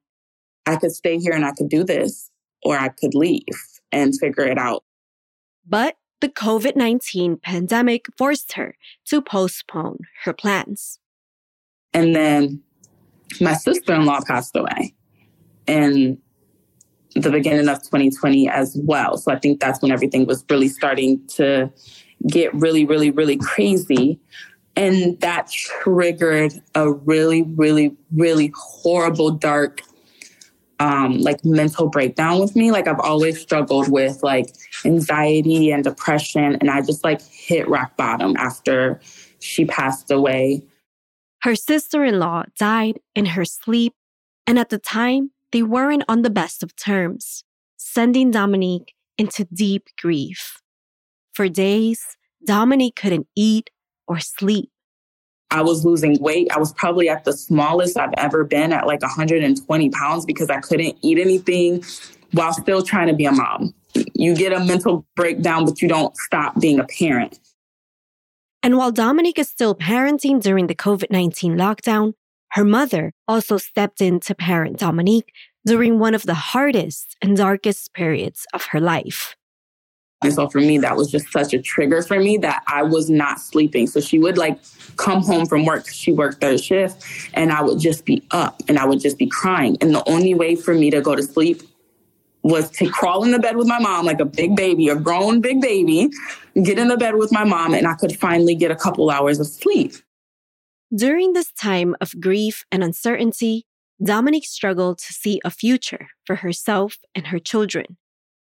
I 0.66 0.76
could 0.76 0.92
stay 0.92 1.18
here 1.18 1.32
and 1.32 1.44
I 1.44 1.52
could 1.52 1.68
do 1.68 1.84
this, 1.84 2.30
or 2.62 2.78
I 2.78 2.88
could 2.88 3.14
leave 3.14 3.42
and 3.90 4.18
figure 4.18 4.44
it 4.44 4.58
out. 4.58 4.84
But 5.68 5.96
the 6.22 6.28
COVID 6.28 6.76
19 6.76 7.36
pandemic 7.38 8.06
forced 8.16 8.52
her 8.54 8.76
to 9.06 9.20
postpone 9.20 9.98
her 10.24 10.32
plans. 10.32 11.00
And 11.92 12.14
then 12.16 12.62
my 13.40 13.54
sister 13.54 13.92
in 13.92 14.06
law 14.06 14.20
passed 14.26 14.54
away 14.56 14.94
in 15.66 16.16
the 17.16 17.30
beginning 17.30 17.68
of 17.68 17.78
2020 17.82 18.48
as 18.48 18.78
well. 18.84 19.18
So 19.18 19.32
I 19.32 19.38
think 19.38 19.60
that's 19.60 19.82
when 19.82 19.90
everything 19.90 20.24
was 20.24 20.44
really 20.48 20.68
starting 20.68 21.20
to 21.34 21.70
get 22.28 22.54
really, 22.54 22.86
really, 22.86 23.10
really 23.10 23.36
crazy. 23.36 24.20
And 24.76 25.20
that 25.20 25.50
triggered 25.50 26.54
a 26.76 26.92
really, 26.92 27.42
really, 27.42 27.96
really 28.14 28.52
horrible, 28.56 29.32
dark, 29.32 29.82
um, 30.82 31.18
like 31.18 31.44
mental 31.44 31.88
breakdown 31.88 32.40
with 32.40 32.56
me. 32.56 32.72
Like 32.72 32.88
I've 32.88 32.98
always 32.98 33.40
struggled 33.40 33.88
with 33.88 34.20
like 34.24 34.52
anxiety 34.84 35.70
and 35.70 35.84
depression. 35.84 36.56
And 36.60 36.68
I 36.70 36.80
just 36.80 37.04
like 37.04 37.22
hit 37.22 37.68
rock 37.68 37.96
bottom 37.96 38.36
after 38.36 39.00
she 39.38 39.64
passed 39.64 40.10
away. 40.10 40.62
Her 41.42 41.54
sister 41.54 42.04
in 42.04 42.18
law 42.18 42.44
died 42.58 42.98
in 43.14 43.26
her 43.26 43.44
sleep. 43.44 43.94
And 44.44 44.58
at 44.58 44.70
the 44.70 44.78
time, 44.78 45.30
they 45.52 45.62
weren't 45.62 46.04
on 46.08 46.22
the 46.22 46.30
best 46.30 46.64
of 46.64 46.74
terms, 46.74 47.44
sending 47.76 48.32
Dominique 48.32 48.94
into 49.16 49.44
deep 49.44 49.86
grief. 50.00 50.60
For 51.32 51.48
days, 51.48 52.16
Dominique 52.44 52.96
couldn't 52.96 53.28
eat 53.36 53.70
or 54.08 54.18
sleep. 54.18 54.71
I 55.52 55.60
was 55.60 55.84
losing 55.84 56.18
weight. 56.20 56.48
I 56.50 56.58
was 56.58 56.72
probably 56.72 57.10
at 57.10 57.24
the 57.24 57.32
smallest 57.32 57.98
I've 57.98 58.14
ever 58.16 58.42
been 58.42 58.72
at 58.72 58.86
like 58.86 59.02
120 59.02 59.90
pounds 59.90 60.24
because 60.24 60.48
I 60.48 60.60
couldn't 60.60 60.96
eat 61.02 61.18
anything 61.18 61.84
while 62.32 62.54
still 62.54 62.82
trying 62.82 63.08
to 63.08 63.14
be 63.14 63.26
a 63.26 63.32
mom. 63.32 63.74
you 64.14 64.34
get 64.34 64.54
a 64.54 64.60
mental 64.60 65.06
breakdown, 65.14 65.66
but 65.66 65.82
you 65.82 65.88
don't 65.88 66.16
stop 66.16 66.58
being 66.58 66.80
a 66.80 66.84
parent. 66.84 67.38
And 68.62 68.78
while 68.78 68.90
Dominique 68.92 69.38
is 69.38 69.48
still 69.48 69.74
parenting 69.74 70.40
during 70.40 70.68
the 70.68 70.74
COVID 70.74 71.10
19 71.10 71.56
lockdown, 71.56 72.14
her 72.52 72.64
mother 72.64 73.12
also 73.28 73.58
stepped 73.58 74.00
in 74.00 74.20
to 74.20 74.34
parent 74.34 74.78
Dominique 74.78 75.32
during 75.66 75.98
one 75.98 76.14
of 76.14 76.22
the 76.22 76.34
hardest 76.34 77.16
and 77.20 77.36
darkest 77.36 77.92
periods 77.92 78.46
of 78.54 78.66
her 78.66 78.80
life. 78.80 79.36
And 80.22 80.32
so 80.32 80.48
for 80.48 80.58
me, 80.58 80.78
that 80.78 80.96
was 80.96 81.10
just 81.10 81.30
such 81.32 81.52
a 81.52 81.60
trigger 81.60 82.02
for 82.02 82.18
me 82.18 82.36
that 82.38 82.62
I 82.66 82.82
was 82.82 83.10
not 83.10 83.40
sleeping. 83.40 83.86
So 83.86 84.00
she 84.00 84.18
would 84.18 84.38
like 84.38 84.58
come 84.96 85.22
home 85.22 85.46
from 85.46 85.64
work. 85.64 85.88
She 85.88 86.12
worked 86.12 86.40
third 86.40 86.62
shift 86.62 87.04
and 87.34 87.52
I 87.52 87.62
would 87.62 87.78
just 87.78 88.04
be 88.04 88.22
up 88.30 88.62
and 88.68 88.78
I 88.78 88.84
would 88.84 89.00
just 89.00 89.18
be 89.18 89.26
crying. 89.26 89.76
And 89.80 89.94
the 89.94 90.08
only 90.08 90.34
way 90.34 90.56
for 90.56 90.74
me 90.74 90.90
to 90.90 91.00
go 91.00 91.14
to 91.14 91.22
sleep 91.22 91.62
was 92.42 92.70
to 92.70 92.90
crawl 92.90 93.24
in 93.24 93.30
the 93.30 93.38
bed 93.38 93.56
with 93.56 93.68
my 93.68 93.78
mom 93.78 94.04
like 94.04 94.20
a 94.20 94.24
big 94.24 94.56
baby, 94.56 94.88
a 94.88 94.96
grown 94.96 95.40
big 95.40 95.60
baby, 95.60 96.10
get 96.62 96.78
in 96.78 96.88
the 96.88 96.96
bed 96.96 97.14
with 97.14 97.30
my 97.32 97.44
mom, 97.44 97.72
and 97.72 97.86
I 97.86 97.94
could 97.94 98.18
finally 98.18 98.54
get 98.54 98.70
a 98.70 98.76
couple 98.76 99.10
hours 99.10 99.38
of 99.38 99.46
sleep. 99.46 99.94
During 100.94 101.32
this 101.32 101.52
time 101.52 101.94
of 102.00 102.12
grief 102.20 102.64
and 102.70 102.82
uncertainty, 102.82 103.64
Dominique 104.02 104.46
struggled 104.46 104.98
to 104.98 105.12
see 105.12 105.40
a 105.44 105.50
future 105.50 106.08
for 106.26 106.36
herself 106.36 106.98
and 107.14 107.28
her 107.28 107.38
children. 107.38 107.96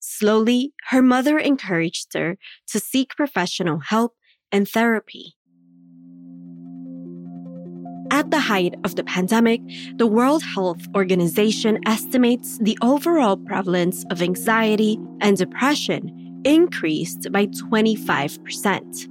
Slowly, 0.08 0.72
her 0.90 1.02
mother 1.02 1.40
encouraged 1.40 2.14
her 2.14 2.38
to 2.68 2.80
seek 2.80 3.16
professional 3.16 3.80
help 3.80 4.14
and 4.52 4.70
therapy. 4.70 5.34
At 8.12 8.30
the 8.30 8.40
height 8.40 8.76
of 8.84 8.96
the 8.96 9.04
pandemic, 9.04 9.62
the 9.96 10.06
World 10.06 10.44
Health 10.44 10.88
Organization 10.96 11.80
estimates 11.88 12.60
the 12.60 12.78
overall 12.84 13.36
prevalence 13.36 14.06
of 14.12 14.22
anxiety 14.22 15.00
and 15.22 15.36
depression 15.38 16.42
increased 16.46 17.32
by 17.32 17.48
25%. 17.48 19.08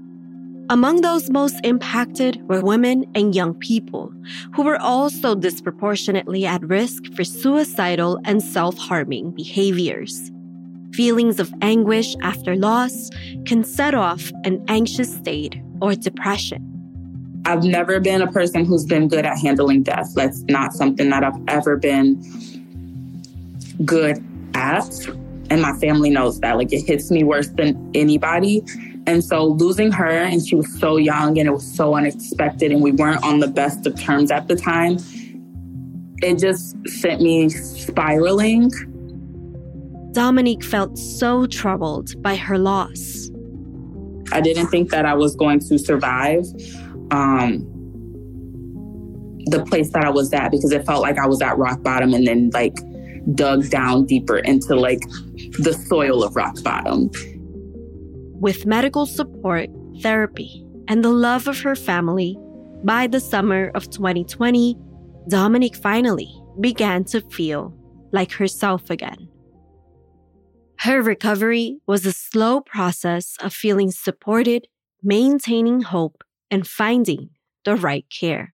Among 0.70 1.00
those 1.00 1.28
most 1.28 1.56
impacted 1.64 2.40
were 2.48 2.62
women 2.62 3.04
and 3.16 3.34
young 3.34 3.54
people, 3.54 4.12
who 4.54 4.62
were 4.62 4.80
also 4.80 5.34
disproportionately 5.34 6.46
at 6.46 6.62
risk 6.62 7.12
for 7.16 7.24
suicidal 7.24 8.20
and 8.24 8.40
self 8.40 8.78
harming 8.78 9.32
behaviors. 9.32 10.30
Feelings 10.94 11.40
of 11.40 11.52
anguish 11.60 12.14
after 12.22 12.54
loss 12.54 13.10
can 13.46 13.64
set 13.64 13.94
off 13.94 14.30
an 14.44 14.64
anxious 14.68 15.12
state 15.12 15.60
or 15.82 15.96
depression. 15.96 16.70
I've 17.46 17.64
never 17.64 17.98
been 17.98 18.22
a 18.22 18.30
person 18.30 18.64
who's 18.64 18.84
been 18.84 19.08
good 19.08 19.26
at 19.26 19.36
handling 19.38 19.82
death. 19.82 20.12
That's 20.14 20.42
not 20.42 20.72
something 20.72 21.10
that 21.10 21.24
I've 21.24 21.40
ever 21.48 21.76
been 21.76 22.22
good 23.84 24.24
at. 24.54 24.88
And 25.50 25.60
my 25.60 25.72
family 25.78 26.10
knows 26.10 26.38
that. 26.40 26.56
Like 26.56 26.72
it 26.72 26.82
hits 26.82 27.10
me 27.10 27.24
worse 27.24 27.48
than 27.48 27.90
anybody. 27.94 28.62
And 29.08 29.22
so 29.22 29.46
losing 29.46 29.90
her, 29.90 30.08
and 30.08 30.46
she 30.46 30.54
was 30.54 30.72
so 30.78 30.96
young 30.96 31.38
and 31.38 31.48
it 31.48 31.52
was 31.52 31.66
so 31.76 31.96
unexpected, 31.96 32.70
and 32.70 32.80
we 32.80 32.92
weren't 32.92 33.22
on 33.24 33.40
the 33.40 33.48
best 33.48 33.84
of 33.84 34.00
terms 34.00 34.30
at 34.30 34.46
the 34.46 34.54
time, 34.54 34.98
it 36.22 36.38
just 36.38 36.76
sent 36.88 37.20
me 37.20 37.48
spiraling. 37.48 38.70
Dominique 40.14 40.62
felt 40.62 40.96
so 40.96 41.44
troubled 41.46 42.22
by 42.22 42.36
her 42.36 42.56
loss. 42.56 43.30
I 44.32 44.40
didn't 44.40 44.68
think 44.68 44.90
that 44.90 45.04
I 45.04 45.14
was 45.14 45.34
going 45.34 45.58
to 45.60 45.76
survive 45.76 46.44
um, 47.10 47.58
the 49.46 49.64
place 49.68 49.90
that 49.90 50.04
I 50.04 50.10
was 50.10 50.32
at 50.32 50.52
because 50.52 50.70
it 50.70 50.86
felt 50.86 51.02
like 51.02 51.18
I 51.18 51.26
was 51.26 51.42
at 51.42 51.58
rock 51.58 51.82
bottom 51.82 52.14
and 52.14 52.26
then 52.26 52.50
like 52.54 52.76
dug 53.34 53.68
down 53.70 54.06
deeper 54.06 54.38
into 54.38 54.76
like 54.76 55.00
the 55.58 55.76
soil 55.88 56.22
of 56.22 56.36
rock 56.36 56.62
bottom. 56.62 57.10
With 58.40 58.66
medical 58.66 59.06
support, 59.06 59.68
therapy, 60.00 60.64
and 60.86 61.04
the 61.04 61.10
love 61.10 61.48
of 61.48 61.60
her 61.60 61.74
family, 61.74 62.38
by 62.84 63.08
the 63.08 63.20
summer 63.20 63.72
of 63.74 63.90
2020, 63.90 64.78
Dominique 65.28 65.76
finally 65.76 66.30
began 66.60 67.02
to 67.06 67.20
feel 67.20 67.74
like 68.12 68.30
herself 68.30 68.90
again. 68.90 69.28
Her 70.78 71.00
recovery 71.02 71.78
was 71.86 72.04
a 72.04 72.12
slow 72.12 72.60
process 72.60 73.36
of 73.40 73.54
feeling 73.54 73.90
supported, 73.90 74.68
maintaining 75.02 75.82
hope, 75.82 76.22
and 76.50 76.66
finding 76.66 77.30
the 77.64 77.76
right 77.76 78.06
care. 78.10 78.54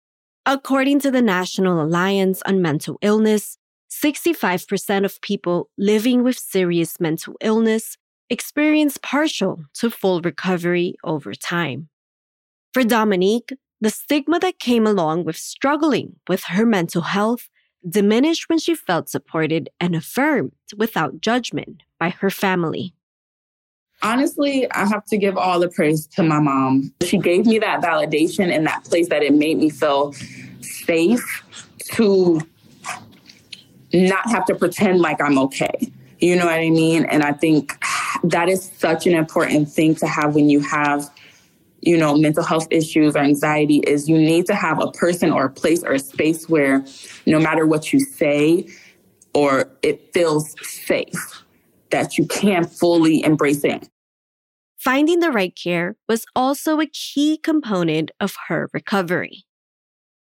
According 0.46 1.00
to 1.02 1.12
the 1.12 1.22
National 1.22 1.82
Alliance 1.82 2.42
on 2.46 2.62
Mental 2.62 2.98
Illness, 3.02 3.58
65% 3.90 5.06
of 5.06 5.22
people 5.22 5.70
living 5.78 6.24
with 6.24 6.38
serious 6.38 7.00
mental 7.00 7.36
illness 7.42 7.98
experience 8.30 8.98
partial 8.98 9.64
to 9.76 9.90
full 9.90 10.22
recovery 10.22 10.96
over 11.04 11.34
time. 11.34 11.90
For 12.74 12.84
Dominique, 12.84 13.54
the 13.80 13.90
stigma 13.90 14.40
that 14.40 14.60
came 14.60 14.88
along 14.88 15.26
with 15.26 15.38
struggling 15.38 16.16
with 16.28 16.46
her 16.46 16.66
mental 16.66 17.04
health 17.04 17.50
diminished 17.88 18.50
when 18.50 18.60
she 18.60 18.76
felt 18.76 19.10
supported 19.10 19.70
and 19.80 19.96
affirmed 19.96 20.54
without 20.76 21.22
judgment 21.22 21.84
by 22.00 22.10
her 22.10 22.30
family. 22.30 22.94
Honestly, 24.02 24.70
I 24.72 24.86
have 24.86 25.06
to 25.06 25.18
give 25.18 25.38
all 25.38 25.60
the 25.60 25.70
praise 25.70 26.06
to 26.08 26.24
my 26.24 26.40
mom. 26.40 26.94
She 27.04 27.18
gave 27.18 27.46
me 27.46 27.60
that 27.60 27.82
validation 27.82 28.52
in 28.52 28.64
that 28.66 28.84
place 28.84 29.10
that 29.10 29.24
it 29.24 29.34
made 29.34 29.58
me 29.58 29.70
feel 29.70 30.14
safe 30.62 31.44
to 31.94 32.42
not 33.94 34.30
have 34.30 34.46
to 34.46 34.56
pretend 34.56 35.00
like 35.00 35.22
I'm 35.22 35.38
okay. 35.40 35.92
You 36.20 36.36
know 36.36 36.46
what 36.46 36.60
I 36.60 36.70
mean? 36.70 37.06
And 37.06 37.24
I 37.24 37.34
think 37.34 37.78
that 38.24 38.50
is 38.50 38.72
such 38.78 39.08
an 39.08 39.14
important 39.14 39.70
thing 39.70 39.96
to 39.96 40.08
have 40.08 40.36
when 40.36 40.50
you 40.50 40.60
have 40.62 41.10
you 41.86 41.98
know 41.98 42.16
mental 42.18 42.44
health 42.44 42.68
issues 42.72 43.16
or 43.16 43.20
anxiety 43.20 43.78
is 43.88 44.10
you 44.10 44.18
need 44.18 44.46
to 44.48 44.56
have 44.56 44.82
a 44.82 44.92
person 44.92 45.32
or 45.32 45.46
a 45.46 45.50
place 45.50 45.84
or 45.84 45.94
a 45.94 46.00
space 46.00 46.50
where 46.50 46.84
no 47.26 47.40
matter 47.40 47.66
what 47.66 47.94
you 47.94 48.00
say 48.00 48.68
or 49.34 49.70
it 49.82 50.14
feels 50.14 50.56
safe 50.68 51.44
that 51.92 52.18
you 52.18 52.26
can 52.26 52.66
fully 52.66 53.24
embrace 53.24 53.64
it. 53.64 53.88
Finding 54.78 55.20
the 55.20 55.32
right 55.32 55.56
care 55.56 55.96
was 56.08 56.26
also 56.36 56.80
a 56.80 56.88
key 56.88 57.38
component 57.38 58.12
of 58.20 58.36
her 58.48 58.70
recovery. 58.74 59.44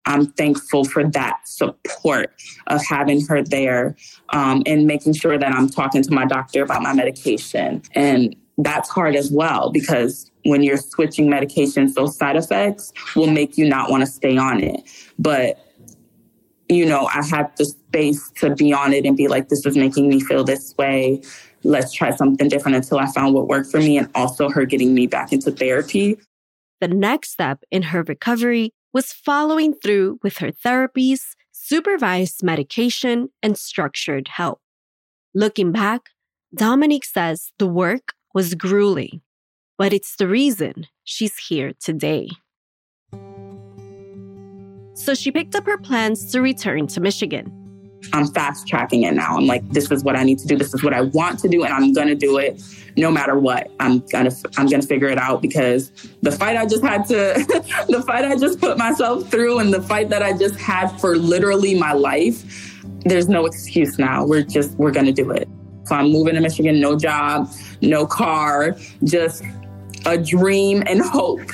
I'm 0.05 0.27
thankful 0.27 0.85
for 0.85 1.03
that 1.03 1.39
support 1.45 2.33
of 2.67 2.83
having 2.85 3.25
her 3.27 3.43
there 3.43 3.95
um, 4.29 4.63
and 4.65 4.87
making 4.87 5.13
sure 5.13 5.37
that 5.37 5.53
I'm 5.53 5.69
talking 5.69 6.01
to 6.01 6.11
my 6.11 6.25
doctor 6.25 6.63
about 6.63 6.81
my 6.81 6.93
medication. 6.93 7.83
And 7.93 8.35
that's 8.57 8.89
hard 8.89 9.15
as 9.15 9.31
well 9.31 9.71
because 9.71 10.28
when 10.45 10.63
you're 10.63 10.77
switching 10.77 11.27
medications, 11.27 11.93
those 11.93 12.17
side 12.17 12.35
effects 12.35 12.93
will 13.15 13.29
make 13.29 13.57
you 13.57 13.67
not 13.67 13.89
want 13.89 14.01
to 14.01 14.07
stay 14.07 14.37
on 14.37 14.63
it. 14.63 14.81
But 15.17 15.65
you 16.71 16.85
know, 16.85 17.07
I 17.07 17.25
had 17.25 17.51
the 17.57 17.65
space 17.65 18.29
to 18.35 18.53
be 18.53 18.71
on 18.71 18.93
it 18.93 19.03
and 19.03 19.17
be 19.17 19.27
like, 19.27 19.49
this 19.49 19.65
is 19.65 19.75
making 19.75 20.07
me 20.07 20.19
feel 20.19 20.43
this 20.43 20.75
way 20.77 21.19
let's 21.63 21.91
try 21.91 22.11
something 22.15 22.47
different 22.47 22.77
until 22.77 22.99
I 22.99 23.07
found 23.07 23.33
what 23.33 23.47
worked 23.47 23.69
for 23.69 23.79
me 23.79 23.97
and 23.97 24.09
also 24.15 24.49
her 24.49 24.65
getting 24.65 24.93
me 24.93 25.07
back 25.07 25.31
into 25.31 25.51
therapy. 25.51 26.17
The 26.81 26.87
next 26.87 27.31
step 27.31 27.63
in 27.71 27.83
her 27.83 28.03
recovery 28.03 28.71
was 28.93 29.11
following 29.11 29.73
through 29.73 30.19
with 30.23 30.37
her 30.37 30.51
therapies, 30.51 31.35
supervised 31.51 32.43
medication, 32.43 33.29
and 33.43 33.57
structured 33.57 34.29
help. 34.29 34.61
Looking 35.33 35.71
back, 35.71 36.09
Dominique 36.55 37.05
says 37.05 37.51
the 37.59 37.67
work 37.67 38.13
was 38.33 38.55
grueling, 38.55 39.21
but 39.79 39.91
it's 39.93 40.17
the 40.17 40.27
reason 40.27 40.85
she's 41.03 41.35
here 41.37 41.73
today. 41.79 42.29
So 44.93 45.15
she 45.15 45.31
picked 45.31 45.55
up 45.55 45.65
her 45.65 45.79
plans 45.79 46.31
to 46.33 46.41
return 46.41 46.85
to 46.87 46.99
Michigan 46.99 47.59
I'm 48.13 48.27
fast 48.27 48.67
tracking 48.67 49.03
it 49.03 49.13
now. 49.13 49.37
I'm 49.37 49.45
like, 49.45 49.67
this 49.69 49.91
is 49.91 50.03
what 50.03 50.15
I 50.15 50.23
need 50.23 50.39
to 50.39 50.47
do. 50.47 50.55
This 50.55 50.73
is 50.73 50.83
what 50.83 50.93
I 50.93 51.01
want 51.01 51.39
to 51.39 51.47
do, 51.47 51.63
and 51.63 51.73
I'm 51.73 51.93
gonna 51.93 52.15
do 52.15 52.37
it 52.37 52.61
no 52.97 53.11
matter 53.11 53.37
what. 53.37 53.69
I'm 53.79 53.99
gonna 54.11 54.31
I'm 54.57 54.67
gonna 54.67 54.83
figure 54.83 55.07
it 55.07 55.17
out 55.17 55.41
because 55.41 55.91
the 56.21 56.31
fight 56.31 56.57
I 56.57 56.65
just 56.65 56.83
had 56.83 57.05
to, 57.07 57.13
the 57.89 58.03
fight 58.05 58.25
I 58.25 58.35
just 58.35 58.59
put 58.59 58.77
myself 58.77 59.29
through, 59.29 59.59
and 59.59 59.73
the 59.73 59.81
fight 59.81 60.09
that 60.09 60.23
I 60.23 60.37
just 60.37 60.55
had 60.55 60.87
for 60.99 61.17
literally 61.17 61.77
my 61.77 61.93
life. 61.93 62.75
There's 63.05 63.29
no 63.29 63.45
excuse 63.45 63.97
now. 63.97 64.25
We're 64.25 64.43
just 64.43 64.71
we're 64.77 64.91
gonna 64.91 65.13
do 65.13 65.31
it. 65.31 65.47
So 65.85 65.95
I'm 65.95 66.11
moving 66.11 66.35
to 66.35 66.41
Michigan. 66.41 66.79
No 66.79 66.97
job, 66.97 67.51
no 67.81 68.05
car, 68.05 68.77
just 69.03 69.43
a 70.05 70.17
dream 70.17 70.83
and 70.85 71.01
hope. 71.01 71.51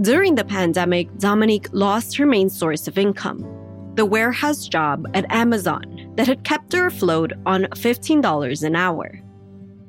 During 0.00 0.34
the 0.34 0.44
pandemic, 0.44 1.14
Dominique 1.18 1.68
lost 1.72 2.16
her 2.16 2.26
main 2.26 2.48
source 2.48 2.88
of 2.88 2.98
income 2.98 3.46
the 3.94 4.06
warehouse 4.06 4.68
job 4.68 5.06
at 5.12 5.30
Amazon 5.30 6.12
that 6.16 6.26
had 6.26 6.44
kept 6.44 6.72
her 6.72 6.86
afloat 6.86 7.32
on 7.44 7.64
$15 7.64 8.62
an 8.62 8.74
hour. 8.74 9.20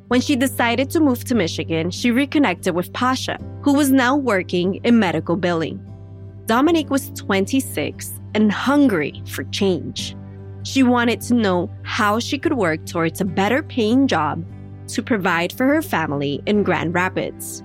When 0.10 0.20
she 0.20 0.36
decided 0.36 0.90
to 0.90 1.00
move 1.00 1.24
to 1.26 1.36
Michigan, 1.36 1.90
she 1.90 2.12
reconnected 2.12 2.76
with 2.76 2.92
Pasha, 2.92 3.40
who 3.62 3.74
was 3.74 3.92
now 3.92 4.16
working 4.16 4.76
in 4.84 5.00
medical 5.00 5.38
billing. 5.38 5.80
Dominique 6.46 6.90
was 6.90 7.12
26 7.12 8.20
and 8.36 8.52
hungry 8.52 9.24
for 9.26 9.46
change. 9.46 10.16
She 10.64 10.84
wanted 10.84 11.22
to 11.22 11.34
know 11.34 11.72
how 11.84 12.20
she 12.20 12.38
could 12.38 12.54
work 12.54 12.86
towards 12.86 13.22
a 13.22 13.26
better 13.26 13.64
paying 13.64 14.08
job 14.08 14.44
to 14.94 15.04
provide 15.04 15.52
for 15.54 15.66
her 15.66 15.82
family 15.82 16.42
in 16.46 16.64
Grand 16.64 16.94
Rapids. 16.94 17.64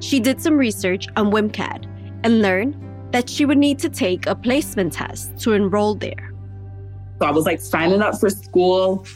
She 0.00 0.20
did 0.20 0.40
some 0.40 0.56
research 0.56 1.08
on 1.16 1.30
WMCAT 1.30 1.84
and 2.24 2.42
learned 2.42 2.76
that 3.12 3.28
she 3.28 3.44
would 3.44 3.58
need 3.58 3.78
to 3.80 3.88
take 3.88 4.26
a 4.26 4.34
placement 4.34 4.92
test 4.92 5.36
to 5.38 5.52
enroll 5.52 5.94
there. 5.94 6.32
So 7.20 7.26
I 7.26 7.30
was 7.30 7.46
like 7.46 7.60
signing 7.60 8.02
up 8.02 8.20
for 8.20 8.30
school 8.30 9.06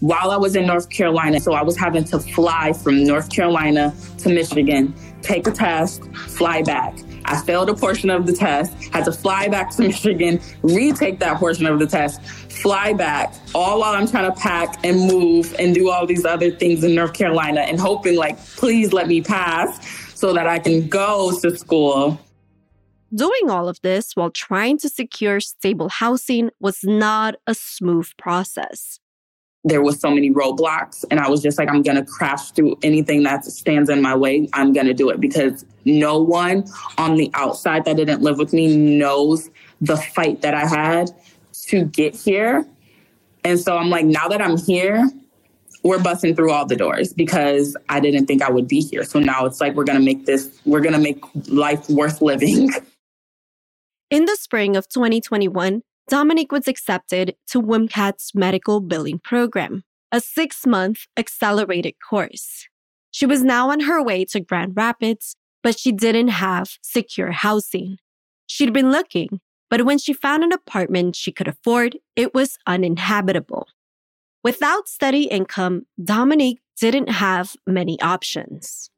while 0.00 0.30
I 0.30 0.36
was 0.36 0.56
in 0.56 0.66
North 0.66 0.88
Carolina. 0.90 1.40
So 1.40 1.52
I 1.52 1.62
was 1.62 1.76
having 1.76 2.04
to 2.04 2.18
fly 2.18 2.72
from 2.72 3.04
North 3.04 3.30
Carolina 3.30 3.94
to 4.18 4.28
Michigan, 4.28 4.94
take 5.22 5.46
a 5.46 5.50
test, 5.50 6.04
fly 6.14 6.62
back. 6.62 6.96
I 7.26 7.40
failed 7.40 7.70
a 7.70 7.74
portion 7.74 8.10
of 8.10 8.26
the 8.26 8.32
test, 8.32 8.72
had 8.92 9.04
to 9.06 9.12
fly 9.12 9.48
back 9.48 9.70
to 9.76 9.82
Michigan, 9.88 10.40
retake 10.62 11.18
that 11.20 11.38
portion 11.38 11.66
of 11.66 11.78
the 11.78 11.86
test, 11.86 12.20
fly 12.64 12.94
back, 12.94 13.34
all 13.54 13.80
while 13.80 13.92
I'm 13.92 14.08
trying 14.08 14.32
to 14.32 14.40
pack 14.40 14.82
and 14.86 15.06
move 15.06 15.54
and 15.58 15.74
do 15.74 15.90
all 15.90 16.06
these 16.06 16.24
other 16.24 16.50
things 16.50 16.82
in 16.82 16.94
North 16.94 17.12
Carolina 17.12 17.60
and 17.60 17.78
hoping, 17.78 18.16
like, 18.16 18.38
please 18.56 18.90
let 18.94 19.06
me 19.06 19.20
pass 19.20 19.86
so 20.18 20.32
that 20.32 20.46
I 20.46 20.58
can 20.60 20.88
go 20.88 21.38
to 21.40 21.54
school. 21.58 22.18
Doing 23.14 23.50
all 23.50 23.68
of 23.68 23.78
this 23.82 24.16
while 24.16 24.30
trying 24.30 24.78
to 24.78 24.88
secure 24.88 25.40
stable 25.40 25.90
housing 25.90 26.48
was 26.58 26.78
not 26.82 27.34
a 27.46 27.52
smooth 27.54 28.08
process. 28.16 28.98
There 29.62 29.82
was 29.82 30.00
so 30.00 30.10
many 30.10 30.30
roadblocks 30.30 31.04
and 31.10 31.20
i 31.20 31.28
was 31.28 31.40
just 31.40 31.58
like 31.58 31.70
i'm 31.70 31.80
gonna 31.80 32.04
crash 32.04 32.50
through 32.50 32.76
anything 32.82 33.22
that 33.22 33.46
stands 33.46 33.88
in 33.88 34.02
my 34.02 34.14
way. 34.14 34.46
I'm 34.52 34.74
gonna 34.74 34.92
do 34.92 35.08
it 35.08 35.20
because 35.20 35.64
no 35.86 36.20
one 36.20 36.64
on 36.98 37.16
the 37.16 37.30
outside 37.32 37.86
that 37.86 37.96
didn't 37.96 38.20
live 38.20 38.36
with 38.36 38.52
me 38.52 38.76
knows 38.98 39.48
the 39.80 39.96
fight 39.96 40.42
that 40.42 40.54
i 40.54 40.66
had 40.66 41.10
to 41.66 41.84
get 41.84 42.14
here 42.14 42.66
and 43.44 43.58
so 43.58 43.76
i'm 43.76 43.90
like 43.90 44.04
now 44.04 44.28
that 44.28 44.40
i'm 44.40 44.56
here 44.56 45.08
we're 45.82 46.02
busting 46.02 46.34
through 46.34 46.50
all 46.50 46.66
the 46.66 46.76
doors 46.76 47.12
because 47.12 47.76
i 47.88 48.00
didn't 48.00 48.26
think 48.26 48.42
i 48.42 48.50
would 48.50 48.68
be 48.68 48.80
here 48.80 49.04
so 49.04 49.18
now 49.18 49.44
it's 49.44 49.60
like 49.60 49.74
we're 49.74 49.84
gonna 49.84 50.00
make 50.00 50.26
this 50.26 50.60
we're 50.64 50.80
gonna 50.80 50.98
make 50.98 51.22
life 51.48 51.88
worth 51.88 52.20
living 52.20 52.70
in 54.10 54.24
the 54.24 54.36
spring 54.36 54.76
of 54.76 54.88
2021 54.88 55.82
Dominique 56.08 56.52
was 56.52 56.68
accepted 56.68 57.34
to 57.46 57.62
WMCAT's 57.62 58.34
medical 58.34 58.80
billing 58.80 59.18
program, 59.18 59.84
a 60.12 60.20
six 60.20 60.66
month 60.66 61.06
accelerated 61.16 61.94
course. 62.06 62.68
She 63.10 63.24
was 63.24 63.42
now 63.42 63.70
on 63.70 63.80
her 63.80 64.02
way 64.02 64.26
to 64.26 64.40
Grand 64.40 64.76
Rapids, 64.76 65.34
but 65.62 65.78
she 65.78 65.92
didn't 65.92 66.28
have 66.28 66.76
secure 66.82 67.30
housing. 67.30 67.96
She'd 68.46 68.74
been 68.74 68.92
looking, 68.92 69.40
but 69.74 69.84
when 69.84 69.98
she 69.98 70.12
found 70.12 70.44
an 70.44 70.52
apartment 70.52 71.16
she 71.16 71.32
could 71.32 71.48
afford, 71.48 71.98
it 72.14 72.32
was 72.32 72.58
uninhabitable. 72.64 73.66
Without 74.44 74.86
steady 74.86 75.24
income, 75.24 75.84
Dominique 76.00 76.60
didn't 76.78 77.08
have 77.08 77.56
many 77.66 78.00
options. 78.00 78.88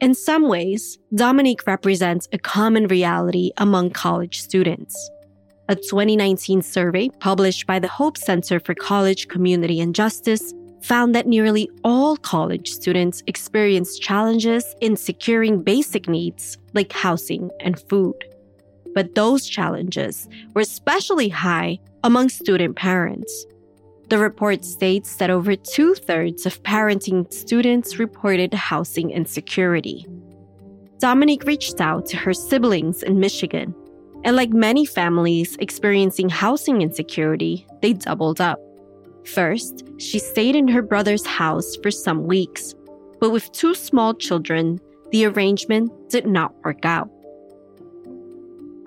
In 0.00 0.14
some 0.14 0.48
ways, 0.48 0.98
Dominique 1.14 1.64
represents 1.64 2.26
a 2.32 2.38
common 2.38 2.88
reality 2.88 3.52
among 3.56 3.90
college 3.90 4.40
students. 4.40 4.96
A 5.68 5.76
2019 5.76 6.60
survey 6.60 7.08
published 7.20 7.68
by 7.68 7.78
the 7.78 7.86
Hope 7.86 8.18
Center 8.18 8.58
for 8.58 8.74
College 8.74 9.28
Community 9.28 9.78
and 9.80 9.94
Justice 9.94 10.52
found 10.82 11.14
that 11.14 11.28
nearly 11.28 11.70
all 11.84 12.16
college 12.16 12.68
students 12.72 13.22
experience 13.28 13.96
challenges 13.96 14.74
in 14.80 14.96
securing 14.96 15.62
basic 15.62 16.08
needs 16.08 16.58
like 16.74 16.92
housing 16.92 17.48
and 17.60 17.78
food. 17.88 18.31
But 18.94 19.14
those 19.14 19.46
challenges 19.46 20.28
were 20.54 20.62
especially 20.62 21.28
high 21.28 21.78
among 22.04 22.28
student 22.28 22.76
parents. 22.76 23.46
The 24.08 24.18
report 24.18 24.64
states 24.64 25.16
that 25.16 25.30
over 25.30 25.56
two 25.56 25.94
thirds 25.94 26.44
of 26.44 26.62
parenting 26.62 27.32
students 27.32 27.98
reported 27.98 28.52
housing 28.52 29.10
insecurity. 29.10 30.06
Dominique 30.98 31.44
reached 31.44 31.80
out 31.80 32.06
to 32.06 32.16
her 32.16 32.34
siblings 32.34 33.02
in 33.02 33.18
Michigan, 33.18 33.74
and 34.24 34.36
like 34.36 34.50
many 34.50 34.84
families 34.84 35.56
experiencing 35.58 36.28
housing 36.28 36.82
insecurity, 36.82 37.66
they 37.80 37.92
doubled 37.92 38.40
up. 38.40 38.58
First, 39.24 39.84
she 39.98 40.18
stayed 40.18 40.56
in 40.56 40.68
her 40.68 40.82
brother's 40.82 41.26
house 41.26 41.76
for 41.82 41.90
some 41.90 42.24
weeks, 42.26 42.74
but 43.20 43.30
with 43.30 43.50
two 43.52 43.74
small 43.74 44.14
children, 44.14 44.80
the 45.10 45.26
arrangement 45.26 45.90
did 46.08 46.26
not 46.26 46.54
work 46.64 46.84
out. 46.84 47.08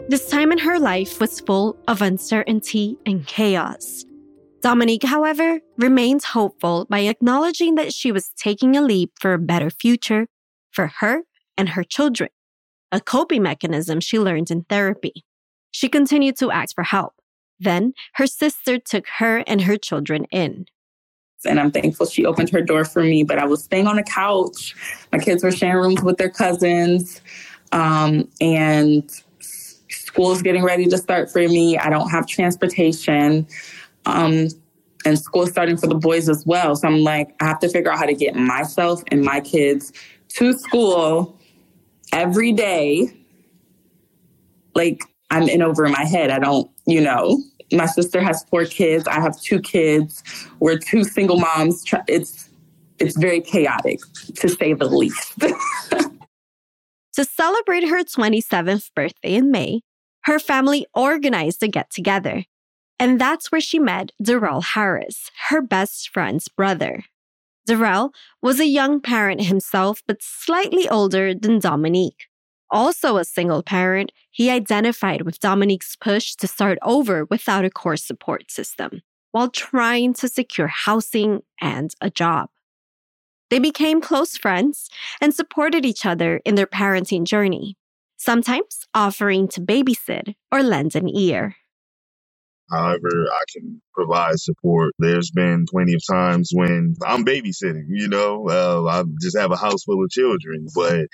This 0.07 0.29
time 0.29 0.51
in 0.51 0.59
her 0.59 0.77
life 0.77 1.19
was 1.19 1.39
full 1.39 1.75
of 1.87 2.03
uncertainty 2.03 2.95
and 3.07 3.25
chaos. 3.25 4.05
Dominique, 4.61 5.03
however, 5.03 5.61
remains 5.77 6.23
hopeful 6.25 6.85
by 6.91 6.99
acknowledging 6.99 7.73
that 7.75 7.91
she 7.91 8.11
was 8.11 8.29
taking 8.37 8.75
a 8.75 8.83
leap 8.83 9.13
for 9.19 9.33
a 9.33 9.39
better 9.39 9.71
future 9.71 10.27
for 10.71 10.91
her 10.99 11.23
and 11.57 11.69
her 11.69 11.83
children, 11.83 12.29
a 12.91 13.01
coping 13.01 13.41
mechanism 13.41 13.99
she 13.99 14.19
learned 14.19 14.51
in 14.51 14.63
therapy. 14.65 15.25
She 15.71 15.89
continued 15.89 16.37
to 16.37 16.51
ask 16.51 16.75
for 16.75 16.83
help. 16.83 17.13
Then 17.59 17.93
her 18.13 18.27
sister 18.27 18.77
took 18.77 19.07
her 19.17 19.43
and 19.47 19.61
her 19.61 19.75
children 19.75 20.25
in. 20.25 20.67
And 21.45 21.59
I'm 21.59 21.71
thankful 21.71 22.05
she 22.05 22.27
opened 22.27 22.51
her 22.51 22.61
door 22.61 22.85
for 22.85 23.01
me, 23.01 23.23
but 23.23 23.39
I 23.39 23.45
was 23.45 23.63
staying 23.63 23.87
on 23.87 23.97
a 23.97 24.03
couch. 24.03 24.75
My 25.11 25.17
kids 25.17 25.43
were 25.43 25.51
sharing 25.51 25.77
rooms 25.77 26.03
with 26.03 26.17
their 26.17 26.29
cousins. 26.29 27.21
Um, 27.71 28.29
and 28.39 29.09
school's 30.15 30.41
getting 30.41 30.63
ready 30.63 30.85
to 30.85 30.97
start 30.97 31.29
for 31.29 31.39
me. 31.39 31.77
I 31.77 31.89
don't 31.89 32.09
have 32.09 32.25
transportation. 32.25 33.45
Um, 34.05 34.47
and 35.03 35.19
school 35.19 35.45
starting 35.45 35.75
for 35.75 35.87
the 35.87 35.95
boys 35.95 36.29
as 36.29 36.45
well. 36.45 36.73
So 36.77 36.87
I'm 36.87 37.01
like, 37.01 37.35
I 37.41 37.45
have 37.45 37.59
to 37.59 37.69
figure 37.69 37.91
out 37.91 37.99
how 37.99 38.05
to 38.05 38.13
get 38.13 38.33
myself 38.33 39.03
and 39.09 39.23
my 39.23 39.41
kids 39.41 39.91
to 40.29 40.53
school 40.53 41.37
every 42.13 42.53
day. 42.53 43.11
Like 44.73 45.03
I'm 45.31 45.49
in 45.49 45.61
over 45.61 45.85
my 45.89 46.05
head. 46.05 46.31
I 46.31 46.39
don't, 46.39 46.71
you 46.87 47.01
know, 47.01 47.37
my 47.73 47.85
sister 47.85 48.21
has 48.21 48.45
four 48.45 48.63
kids. 48.63 49.05
I 49.07 49.19
have 49.19 49.39
two 49.41 49.59
kids. 49.59 50.23
We're 50.59 50.77
two 50.77 51.03
single 51.03 51.39
moms. 51.39 51.83
It's 52.07 52.49
it's 52.99 53.17
very 53.17 53.41
chaotic 53.41 53.99
to 54.35 54.47
say 54.47 54.73
the 54.73 54.85
least. 54.85 55.37
to 55.39 57.25
celebrate 57.25 57.85
her 57.89 58.05
27th 58.05 58.93
birthday 58.95 59.35
in 59.35 59.51
May, 59.51 59.81
her 60.25 60.39
family 60.39 60.85
organized 60.93 61.61
a 61.63 61.67
get 61.67 61.89
together. 61.91 62.45
And 62.99 63.21
that's 63.21 63.51
where 63.51 63.61
she 63.61 63.77
met 63.77 64.11
Darrell 64.21 64.61
Harris, 64.61 65.29
her 65.49 65.61
best 65.61 66.09
friend's 66.09 66.47
brother. 66.47 67.03
Darrell 67.67 68.11
was 68.41 68.59
a 68.59 68.65
young 68.65 69.01
parent 69.01 69.43
himself, 69.43 70.01
but 70.07 70.21
slightly 70.21 70.87
older 70.89 71.33
than 71.33 71.59
Dominique. 71.59 72.27
Also 72.71 73.17
a 73.17 73.25
single 73.25 73.61
parent, 73.61 74.11
he 74.31 74.49
identified 74.49 75.21
with 75.21 75.39
Dominique's 75.39 75.95
push 75.95 76.35
to 76.35 76.47
start 76.47 76.79
over 76.81 77.25
without 77.25 77.65
a 77.65 77.69
core 77.69 77.97
support 77.97 78.49
system, 78.49 79.01
while 79.31 79.49
trying 79.49 80.13
to 80.15 80.27
secure 80.27 80.67
housing 80.67 81.41
and 81.61 81.93
a 82.01 82.09
job. 82.09 82.49
They 83.51 83.59
became 83.59 84.01
close 84.01 84.37
friends 84.37 84.89
and 85.21 85.33
supported 85.33 85.85
each 85.85 86.05
other 86.05 86.41
in 86.45 86.55
their 86.55 86.65
parenting 86.65 87.25
journey, 87.25 87.77
sometimes 88.25 88.87
offering 88.93 89.47
to 89.47 89.61
babysit 89.61 90.35
or 90.51 90.63
lend 90.63 90.95
an 90.95 91.07
ear 91.07 91.55
however 92.69 93.27
I 93.31 93.43
can 93.53 93.81
provide 93.93 94.39
support. 94.39 94.93
There's 94.99 95.31
been 95.31 95.65
plenty 95.69 95.93
of 95.93 96.01
times 96.09 96.51
when 96.53 96.95
I'm 97.05 97.25
babysitting, 97.25 97.85
you 97.89 98.07
know, 98.07 98.47
uh, 98.49 98.89
I 98.89 99.03
just 99.21 99.37
have 99.37 99.51
a 99.51 99.57
house 99.57 99.83
full 99.83 100.03
of 100.03 100.09
children, 100.09 100.67
but 100.73 101.07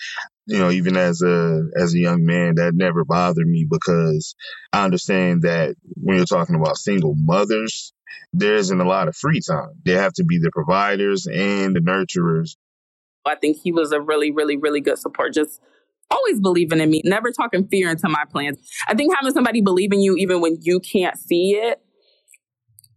you 0.46 0.58
know, 0.58 0.72
even 0.72 0.98
as 0.98 1.22
a 1.22 1.64
as 1.76 1.94
a 1.94 2.00
young 2.00 2.26
man, 2.26 2.56
that 2.56 2.74
never 2.74 3.06
bothered 3.06 3.48
me 3.48 3.66
because 3.70 4.36
I 4.74 4.84
understand 4.84 5.44
that 5.44 5.76
when 5.96 6.18
you're 6.18 6.26
talking 6.26 6.56
about 6.56 6.78
single 6.78 7.16
mothers, 7.16 7.94
there 8.34 8.56
isn't 8.56 8.82
a 8.82 8.88
lot 8.88 9.08
of 9.08 9.16
free 9.16 9.42
time. 9.42 9.72
They 9.86 9.94
have 9.94 10.14
to 10.14 10.24
be 10.24 10.40
the 10.40 10.52
providers 10.52 11.28
and 11.28 11.76
the 11.76 11.80
nurturers. 11.80 12.56
I 13.26 13.36
think 13.36 13.58
he 13.58 13.72
was 13.72 13.92
a 13.92 14.02
really, 14.02 14.32
really, 14.32 14.58
really 14.58 14.82
good 14.82 14.98
support. 14.98 15.34
Just 15.34 15.62
always 16.12 16.40
believing 16.40 16.80
in 16.80 16.90
me, 16.90 17.02
never 17.06 17.32
talking 17.32 17.68
fear 17.68 17.90
into 17.90 18.10
my 18.10 18.26
plans. 18.26 18.60
I 18.88 18.94
think 18.94 19.14
having 19.16 19.34
somebody 19.34 19.62
believe 19.62 19.92
in 19.94 20.02
you 20.02 20.16
even 20.18 20.42
when 20.42 20.58
you 20.62 20.80
can't 20.80 21.18
see 21.18 21.56
it 21.56 21.82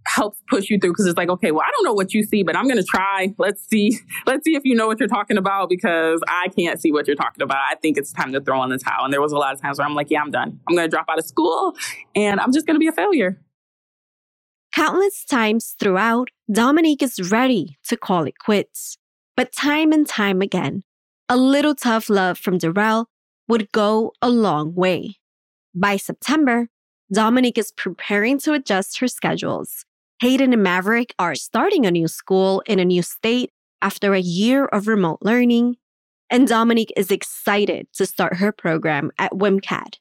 helps 0.07 0.41
push 0.49 0.71
you 0.71 0.79
through 0.79 0.93
because 0.93 1.07
it's 1.07 1.17
like, 1.17 1.29
okay, 1.29 1.51
well, 1.51 1.63
I 1.67 1.71
don't 1.71 1.85
know 1.85 1.95
what 1.95 2.13
you 2.13 2.23
see, 2.23 2.43
but 2.43 2.57
I'm 2.57 2.65
going 2.65 2.77
to 2.77 2.85
try. 2.85 3.35
Let's 3.39 3.67
see. 3.69 3.99
Let's 4.27 4.45
see 4.45 4.55
if 4.55 4.63
you 4.65 4.75
know 4.75 4.87
what 4.87 5.01
you're 5.01 5.09
talking 5.09 5.37
about 5.37 5.69
because 5.69 6.21
I 6.29 6.49
can't 6.57 6.81
see 6.81 6.93
what 6.93 7.07
you're 7.07 7.17
talking 7.17 7.43
about. 7.43 7.59
I 7.71 7.77
think 7.77 7.97
it's 7.97 8.13
time 8.13 8.33
to 8.33 8.41
throw 8.41 8.61
on 8.61 8.71
the 8.71 8.79
towel. 8.79 9.05
And 9.05 9.13
there 9.13 9.21
was 9.21 9.33
a 9.33 9.39
lot 9.39 9.55
of 9.55 9.61
times 9.61 9.79
where 9.79 9.87
I'm 9.87 9.95
like, 9.95 10.11
yeah, 10.11 10.21
I'm 10.21 10.31
done. 10.31 10.61
I'm 10.69 10.77
going 10.77 10.89
to 10.89 10.91
drop 10.91 11.07
out 11.09 11.19
of 11.19 11.25
school 11.25 11.75
and 12.15 12.41
I'm 12.41 12.53
just 12.53 12.67
going 12.67 12.75
to 12.75 12.81
be 12.81 12.89
a 12.89 12.93
failure. 12.93 13.41
Countless 14.73 15.25
times 15.25 15.77
throughout, 15.79 16.31
Dominique 16.53 17.03
is 17.03 17.31
ready 17.31 17.79
to 17.89 17.97
call 17.97 18.25
it 18.25 18.39
quits. 18.39 18.99
But 19.37 19.53
time 19.53 19.93
and 19.93 20.07
time 20.07 20.43
again, 20.43 20.83
a 21.29 21.37
little 21.37 21.75
tough 21.75 22.09
love 22.09 22.39
from 22.39 22.59
Darrell 22.59 23.09
would 23.49 23.73
go 23.73 24.13
a 24.23 24.29
long 24.29 24.75
way. 24.75 25.17
By 25.75 25.97
September, 25.97 26.69
Dominique 27.13 27.59
is 27.59 27.73
preparing 27.73 28.39
to 28.41 28.53
adjust 28.53 28.99
her 28.99 29.09
schedules, 29.09 29.85
Hayden 30.21 30.53
and 30.53 30.63
Maverick 30.63 31.15
are 31.19 31.35
starting 31.35 31.85
a 31.85 31.91
new 31.91 32.09
school 32.09 32.63
in 32.67 32.79
a 32.79 32.85
new 32.85 33.03
state 33.03 33.51
after 33.83 34.15
a 34.15 34.21
year 34.21 34.65
of 34.65 34.87
remote 34.87 35.19
learning, 35.23 35.77
and 36.31 36.49
Dominique 36.49 36.93
is 36.97 37.11
excited 37.11 37.89
to 37.95 38.07
start 38.07 38.37
her 38.37 38.53
program 38.53 39.11
at 39.19 39.33
WMCAT. 39.33 39.99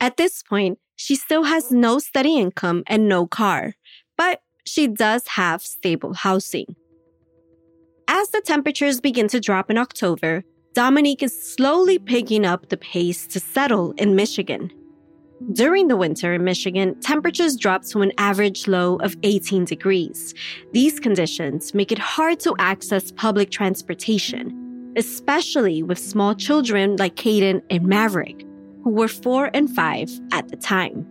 At 0.00 0.16
this 0.16 0.42
point, 0.42 0.78
she 0.96 1.14
still 1.14 1.44
has 1.44 1.70
no 1.70 1.98
steady 1.98 2.36
income 2.36 2.82
and 2.86 3.08
no 3.08 3.26
car, 3.26 3.76
but 4.18 4.42
she 4.66 4.88
does 4.88 5.26
have 5.28 5.62
stable 5.62 6.12
housing. 6.12 6.76
As 8.08 8.28
the 8.30 8.40
temperatures 8.40 9.00
begin 9.00 9.26
to 9.28 9.40
drop 9.40 9.68
in 9.68 9.78
October, 9.78 10.44
Dominique 10.74 11.24
is 11.24 11.54
slowly 11.54 11.98
picking 11.98 12.44
up 12.44 12.68
the 12.68 12.76
pace 12.76 13.26
to 13.26 13.40
settle 13.40 13.92
in 13.92 14.14
Michigan. 14.14 14.70
During 15.52 15.88
the 15.88 15.96
winter 15.96 16.32
in 16.32 16.44
Michigan, 16.44 16.98
temperatures 17.00 17.56
drop 17.56 17.84
to 17.86 18.02
an 18.02 18.12
average 18.16 18.68
low 18.68 18.96
of 18.96 19.16
18 19.22 19.64
degrees. 19.64 20.34
These 20.72 21.00
conditions 21.00 21.74
make 21.74 21.90
it 21.90 21.98
hard 21.98 22.38
to 22.40 22.54
access 22.58 23.10
public 23.10 23.50
transportation, 23.50 24.92
especially 24.96 25.82
with 25.82 25.98
small 25.98 26.34
children 26.34 26.96
like 26.96 27.16
Caden 27.16 27.60
and 27.70 27.86
Maverick, 27.86 28.44
who 28.84 28.90
were 28.90 29.08
four 29.08 29.50
and 29.52 29.68
five 29.74 30.10
at 30.30 30.48
the 30.48 30.56
time. 30.56 31.06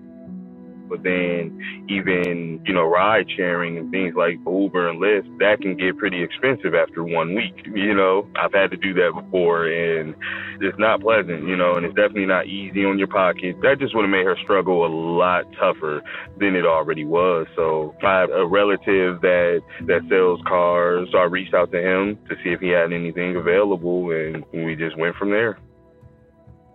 But 0.90 1.04
then 1.04 1.86
even, 1.90 2.62
you 2.66 2.74
know, 2.74 2.84
ride 2.84 3.28
sharing 3.36 3.78
and 3.78 3.92
things 3.92 4.16
like 4.16 4.40
Uber 4.46 4.90
and 4.90 5.02
Lyft, 5.02 5.40
that 5.40 5.62
can 5.62 5.76
get 5.76 5.98
pretty 5.98 6.24
expensive 6.24 6.76
after 6.76 7.04
one 7.04 7.36
week. 7.36 7.66
You 7.66 7.94
know, 7.94 8.28
I've 8.36 8.54
had 8.54 8.72
to 8.72 8.78
do 8.78 8.94
that 8.96 9.12
before 9.14 9.68
and 9.68 10.16
it's 10.62 10.78
not 10.80 11.02
pleasant, 11.02 11.48
you 11.48 11.56
know, 11.56 11.74
and 11.74 11.86
it's 11.86 11.96
definitely 11.96 12.26
not 12.26 12.48
easy 12.48 12.86
on 12.86 12.98
your 12.98 13.08
pocket. 13.08 13.58
That 13.62 13.80
just 13.80 13.96
would 13.96 14.04
have 14.04 14.12
made 14.12 14.26
her 14.26 14.38
struggle 14.44 14.86
a 14.86 14.92
lot 14.92 15.46
tougher 15.60 16.02
than 16.40 16.56
it 16.56 16.66
already 16.66 17.06
was. 17.06 17.48
So 17.56 17.96
I 18.04 18.20
have 18.22 18.30
a 18.30 18.46
relative 18.46 19.22
that, 19.22 19.62
that 19.82 20.02
sells 20.10 20.40
cars. 20.48 21.10
So 21.12 21.18
I 21.18 21.24
reached 21.24 21.54
out 21.54 21.72
to 21.72 21.82
him 21.82 22.18
to 22.30 22.36
see 22.44 22.52
if 22.52 22.60
he 22.60 22.70
had 22.70 22.94
anything 22.94 23.36
available 23.36 24.12
and 24.12 24.46
we 24.54 24.76
just 24.76 24.98
went 24.98 25.16
from 25.16 25.32
there. 25.32 25.58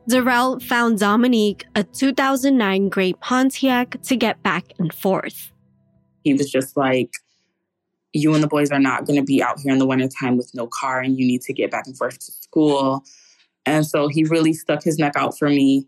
Darrell 0.09 0.59
found 0.61 0.99
Dominique 0.99 1.67
a 1.75 1.85
2009 1.85 2.89
gray 2.89 3.13
Pontiac 3.15 4.01
to 4.03 4.17
get 4.17 4.43
back 4.43 4.65
and 4.79 4.93
forth. 4.93 5.53
He 6.25 6.35
was 6.35 6.51
just 6.51 6.77
like, 6.77 7.11
You 8.13 8.35
and 8.35 8.43
the 8.43 8.49
boys 8.49 8.71
are 8.71 8.81
not 8.81 9.05
going 9.05 9.19
to 9.19 9.25
be 9.25 9.43
out 9.43 9.61
here 9.61 9.73
in 9.73 9.79
the 9.79 9.87
wintertime 9.87 10.37
with 10.37 10.51
no 10.55 10.67
car, 10.67 11.01
and 11.01 11.19
you 11.19 11.27
need 11.27 11.43
to 11.43 11.53
get 11.53 11.71
back 11.71 11.87
and 11.87 11.97
forth 11.97 12.19
to 12.19 12.33
school. 12.33 13.05
And 13.67 13.87
so 13.87 14.09
he 14.09 14.25
really 14.25 14.53
stuck 14.53 14.83
his 14.83 14.99
neck 14.99 15.13
out 15.17 15.39
for 15.39 15.49
me. 15.49 15.87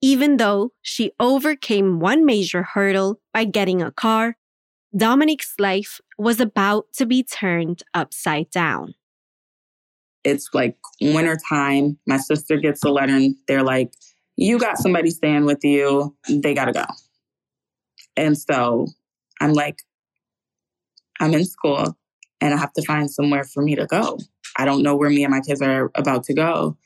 Even 0.00 0.36
though 0.36 0.72
she 0.80 1.12
overcame 1.20 2.00
one 2.00 2.24
major 2.24 2.62
hurdle 2.62 3.20
by 3.32 3.44
getting 3.44 3.82
a 3.82 3.90
car, 3.90 4.36
Dominique's 4.96 5.54
life 5.58 6.00
was 6.16 6.40
about 6.40 6.86
to 6.94 7.04
be 7.04 7.22
turned 7.22 7.82
upside 7.92 8.50
down 8.50 8.94
it's 10.28 10.48
like 10.52 10.76
winter 11.00 11.38
time. 11.48 11.98
My 12.06 12.18
sister 12.18 12.56
gets 12.56 12.82
a 12.84 12.90
letter 12.90 13.14
and 13.14 13.34
they're 13.46 13.62
like, 13.62 13.92
You 14.36 14.58
got 14.58 14.78
somebody 14.78 15.10
staying 15.10 15.44
with 15.44 15.64
you. 15.64 16.16
They 16.28 16.54
got 16.54 16.66
to 16.66 16.72
go. 16.72 16.84
And 18.16 18.36
so 18.36 18.86
I'm 19.40 19.52
like, 19.52 19.78
I'm 21.20 21.34
in 21.34 21.44
school 21.44 21.96
and 22.40 22.54
I 22.54 22.56
have 22.56 22.72
to 22.74 22.82
find 22.82 23.10
somewhere 23.10 23.44
for 23.44 23.62
me 23.62 23.74
to 23.76 23.86
go. 23.86 24.18
I 24.56 24.64
don't 24.64 24.82
know 24.82 24.96
where 24.96 25.10
me 25.10 25.24
and 25.24 25.30
my 25.30 25.40
kids 25.40 25.62
are 25.62 25.90
about 25.94 26.24
to 26.24 26.34
go. 26.34 26.76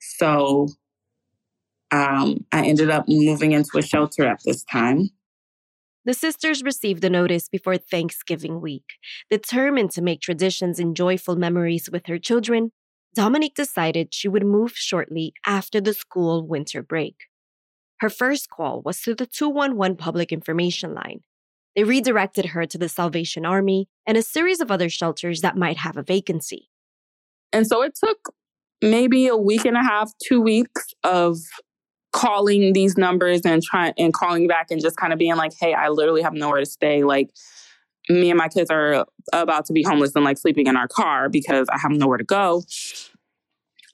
So 0.00 0.68
um, 1.90 2.44
I 2.52 2.66
ended 2.66 2.90
up 2.90 3.06
moving 3.08 3.52
into 3.52 3.78
a 3.78 3.82
shelter 3.82 4.26
at 4.26 4.40
this 4.44 4.64
time. 4.64 5.10
The 6.08 6.14
sisters 6.14 6.62
received 6.62 7.02
the 7.02 7.10
notice 7.10 7.50
before 7.50 7.76
Thanksgiving 7.76 8.62
week. 8.62 8.94
Determined 9.28 9.90
to 9.90 10.00
make 10.00 10.22
traditions 10.22 10.78
and 10.78 10.96
joyful 10.96 11.36
memories 11.36 11.90
with 11.92 12.06
her 12.06 12.18
children, 12.18 12.72
Dominique 13.14 13.54
decided 13.54 14.14
she 14.14 14.26
would 14.26 14.46
move 14.46 14.72
shortly 14.74 15.34
after 15.44 15.82
the 15.82 15.92
school 15.92 16.46
winter 16.46 16.82
break. 16.82 17.16
Her 18.00 18.08
first 18.08 18.48
call 18.48 18.80
was 18.80 19.02
to 19.02 19.14
the 19.14 19.26
211 19.26 19.98
public 19.98 20.32
information 20.32 20.94
line. 20.94 21.20
They 21.76 21.84
redirected 21.84 22.46
her 22.46 22.64
to 22.64 22.78
the 22.78 22.88
Salvation 22.88 23.44
Army 23.44 23.90
and 24.06 24.16
a 24.16 24.22
series 24.22 24.62
of 24.62 24.70
other 24.70 24.88
shelters 24.88 25.42
that 25.42 25.58
might 25.58 25.76
have 25.76 25.98
a 25.98 26.02
vacancy. 26.02 26.70
And 27.52 27.66
so 27.66 27.82
it 27.82 27.92
took 28.02 28.32
maybe 28.80 29.26
a 29.26 29.36
week 29.36 29.66
and 29.66 29.76
a 29.76 29.82
half, 29.82 30.10
two 30.26 30.40
weeks 30.40 30.86
of 31.04 31.36
calling 32.12 32.72
these 32.72 32.96
numbers 32.96 33.42
and 33.44 33.62
trying 33.62 33.92
and 33.98 34.12
calling 34.14 34.46
back 34.46 34.70
and 34.70 34.80
just 34.80 34.96
kind 34.96 35.12
of 35.12 35.18
being 35.18 35.36
like, 35.36 35.52
hey, 35.58 35.74
I 35.74 35.88
literally 35.88 36.22
have 36.22 36.32
nowhere 36.32 36.60
to 36.60 36.66
stay. 36.66 37.04
Like 37.04 37.30
me 38.08 38.30
and 38.30 38.38
my 38.38 38.48
kids 38.48 38.70
are 38.70 39.06
about 39.32 39.66
to 39.66 39.72
be 39.72 39.82
homeless 39.82 40.14
and 40.14 40.24
like 40.24 40.38
sleeping 40.38 40.66
in 40.66 40.76
our 40.76 40.88
car 40.88 41.28
because 41.28 41.68
I 41.70 41.78
have 41.78 41.90
nowhere 41.90 42.18
to 42.18 42.24
go. 42.24 42.62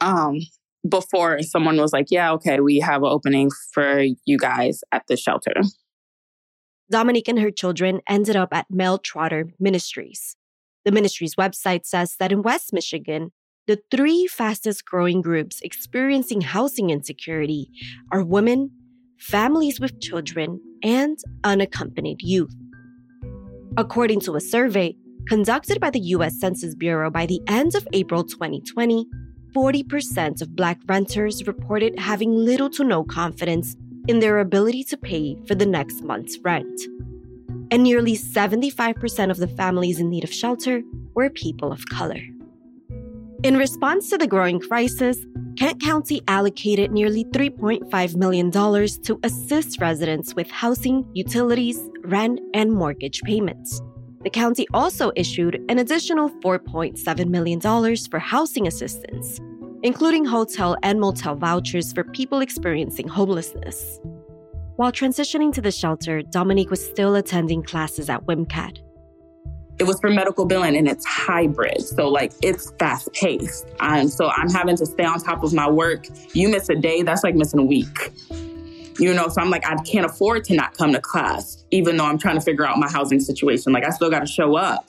Um, 0.00 0.40
before 0.88 1.42
someone 1.42 1.76
was 1.76 1.92
like, 1.92 2.06
yeah, 2.10 2.32
okay, 2.32 2.60
we 2.60 2.78
have 2.78 3.02
an 3.02 3.08
opening 3.08 3.50
for 3.72 4.04
you 4.24 4.38
guys 4.38 4.82
at 4.92 5.06
the 5.08 5.16
shelter. 5.16 5.62
Dominique 6.90 7.28
and 7.28 7.40
her 7.40 7.50
children 7.50 8.00
ended 8.06 8.36
up 8.36 8.50
at 8.52 8.66
Mel 8.70 8.98
Trotter 8.98 9.48
Ministries. 9.58 10.36
The 10.84 10.92
ministry's 10.92 11.34
website 11.34 11.86
says 11.86 12.16
that 12.18 12.30
in 12.30 12.42
West 12.42 12.72
Michigan, 12.72 13.32
the 13.66 13.80
three 13.90 14.26
fastest 14.26 14.84
growing 14.84 15.22
groups 15.22 15.60
experiencing 15.62 16.42
housing 16.42 16.90
insecurity 16.90 17.70
are 18.12 18.22
women, 18.22 18.70
families 19.18 19.80
with 19.80 20.00
children, 20.00 20.60
and 20.82 21.18
unaccompanied 21.44 22.20
youth. 22.20 22.54
According 23.78 24.20
to 24.20 24.36
a 24.36 24.40
survey 24.40 24.94
conducted 25.28 25.80
by 25.80 25.88
the 25.88 26.00
US 26.00 26.38
Census 26.38 26.74
Bureau 26.74 27.10
by 27.10 27.24
the 27.24 27.40
end 27.46 27.74
of 27.74 27.88
April 27.94 28.22
2020, 28.22 29.06
40% 29.56 30.42
of 30.42 30.54
Black 30.54 30.78
renters 30.86 31.46
reported 31.46 31.98
having 31.98 32.34
little 32.34 32.68
to 32.68 32.84
no 32.84 33.02
confidence 33.02 33.76
in 34.08 34.18
their 34.18 34.40
ability 34.40 34.84
to 34.84 34.96
pay 34.98 35.38
for 35.46 35.54
the 35.54 35.64
next 35.64 36.02
month's 36.02 36.38
rent. 36.44 36.80
And 37.70 37.82
nearly 37.82 38.14
75% 38.14 39.30
of 39.30 39.38
the 39.38 39.48
families 39.48 40.00
in 40.00 40.10
need 40.10 40.24
of 40.24 40.32
shelter 40.32 40.82
were 41.14 41.30
people 41.30 41.72
of 41.72 41.88
color. 41.88 42.20
In 43.44 43.58
response 43.58 44.08
to 44.08 44.16
the 44.16 44.26
growing 44.26 44.58
crisis, 44.58 45.18
Kent 45.58 45.78
County 45.82 46.22
allocated 46.28 46.90
nearly 46.92 47.26
$3.5 47.26 48.16
million 48.16 48.50
to 48.50 49.20
assist 49.22 49.82
residents 49.82 50.34
with 50.34 50.50
housing, 50.50 51.06
utilities, 51.12 51.78
rent, 52.04 52.40
and 52.54 52.72
mortgage 52.72 53.20
payments. 53.20 53.82
The 54.22 54.30
county 54.30 54.66
also 54.72 55.12
issued 55.14 55.62
an 55.68 55.78
additional 55.78 56.30
$4.7 56.40 57.28
million 57.28 57.60
for 57.60 58.18
housing 58.18 58.66
assistance, 58.66 59.38
including 59.82 60.24
hotel 60.24 60.78
and 60.82 60.98
motel 60.98 61.34
vouchers 61.34 61.92
for 61.92 62.02
people 62.02 62.40
experiencing 62.40 63.08
homelessness. 63.08 64.00
While 64.76 64.90
transitioning 64.90 65.52
to 65.52 65.60
the 65.60 65.70
shelter, 65.70 66.22
Dominique 66.22 66.70
was 66.70 66.82
still 66.82 67.14
attending 67.14 67.62
classes 67.62 68.08
at 68.08 68.24
WMCAT 68.24 68.83
it 69.78 69.84
was 69.84 69.98
for 70.00 70.08
medical 70.10 70.46
billing 70.46 70.76
and 70.76 70.88
it's 70.88 71.04
hybrid. 71.04 71.82
So 71.82 72.08
like 72.08 72.32
it's 72.42 72.70
fast 72.78 73.12
paced. 73.12 73.66
And 73.80 74.10
so 74.10 74.28
I'm 74.28 74.48
having 74.48 74.76
to 74.76 74.86
stay 74.86 75.04
on 75.04 75.18
top 75.18 75.42
of 75.42 75.52
my 75.52 75.68
work. 75.68 76.06
You 76.32 76.48
miss 76.48 76.68
a 76.68 76.74
day, 76.74 77.02
that's 77.02 77.24
like 77.24 77.34
missing 77.34 77.60
a 77.60 77.64
week. 77.64 78.12
You 78.98 79.12
know, 79.12 79.28
so 79.28 79.40
I'm 79.40 79.50
like, 79.50 79.66
I 79.66 79.74
can't 79.82 80.06
afford 80.06 80.44
to 80.44 80.54
not 80.54 80.76
come 80.76 80.92
to 80.92 81.00
class, 81.00 81.64
even 81.72 81.96
though 81.96 82.04
I'm 82.04 82.18
trying 82.18 82.36
to 82.36 82.40
figure 82.40 82.64
out 82.64 82.78
my 82.78 82.88
housing 82.88 83.18
situation. 83.18 83.72
Like 83.72 83.84
I 83.84 83.90
still 83.90 84.10
got 84.10 84.20
to 84.20 84.26
show 84.26 84.54
up. 84.56 84.86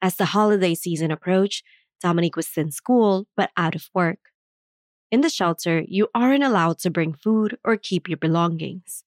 As 0.00 0.16
the 0.16 0.26
holiday 0.26 0.74
season 0.74 1.10
approached, 1.10 1.62
Dominique 2.00 2.36
was 2.36 2.48
in 2.56 2.70
school, 2.70 3.26
but 3.36 3.50
out 3.56 3.74
of 3.74 3.90
work. 3.94 4.18
In 5.10 5.20
the 5.20 5.30
shelter, 5.30 5.84
you 5.86 6.08
aren't 6.14 6.42
allowed 6.42 6.78
to 6.80 6.90
bring 6.90 7.12
food 7.12 7.58
or 7.62 7.76
keep 7.76 8.08
your 8.08 8.18
belongings. 8.18 9.04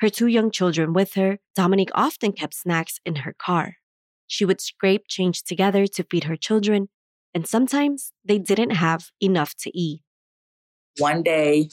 Her 0.00 0.08
two 0.08 0.28
young 0.28 0.50
children 0.50 0.92
with 0.92 1.14
her, 1.14 1.40
Dominique 1.56 1.90
often 1.92 2.32
kept 2.32 2.54
snacks 2.54 3.00
in 3.04 3.16
her 3.16 3.34
car. 3.36 3.76
She 4.28 4.44
would 4.44 4.60
scrape 4.60 5.04
change 5.08 5.42
together 5.42 5.86
to 5.86 6.04
feed 6.04 6.24
her 6.24 6.36
children, 6.36 6.88
and 7.34 7.46
sometimes 7.46 8.12
they 8.24 8.38
didn't 8.38 8.70
have 8.70 9.10
enough 9.20 9.54
to 9.60 9.76
eat. 9.76 10.02
One 10.98 11.22
day, 11.22 11.70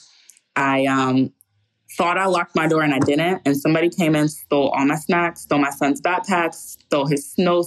I 0.55 0.85
um, 0.85 1.33
thought 1.97 2.17
I 2.17 2.25
locked 2.25 2.55
my 2.55 2.67
door 2.67 2.81
and 2.81 2.93
I 2.93 2.99
didn't, 2.99 3.41
and 3.45 3.55
somebody 3.55 3.89
came 3.89 4.15
in, 4.15 4.27
stole 4.27 4.69
all 4.69 4.85
my 4.85 4.95
snacks, 4.95 5.41
stole 5.41 5.59
my 5.59 5.69
son's 5.69 6.01
backpacks, 6.01 6.77
stole 6.85 7.05
his 7.05 7.31
snow 7.31 7.63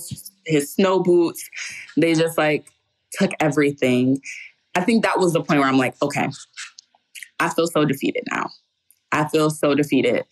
his 0.47 0.73
snow 0.73 1.01
boots. 1.01 1.49
They 1.97 2.15
just 2.15 2.39
like 2.39 2.67
took 3.13 3.31
everything. 3.41 4.21
I 4.75 4.81
think 4.81 5.05
that 5.05 5.19
was 5.19 5.33
the 5.33 5.43
point 5.43 5.61
where 5.61 5.69
I'm 5.69 5.79
like, 5.79 5.95
okay, 6.03 6.29
I 7.41 7.49
feel 7.51 7.67
so 7.67 7.85
defeated 7.85 8.25
now. 8.31 8.51
I 9.13 9.29
feel 9.29 9.51
so 9.51 9.75
defeated. 9.75 10.25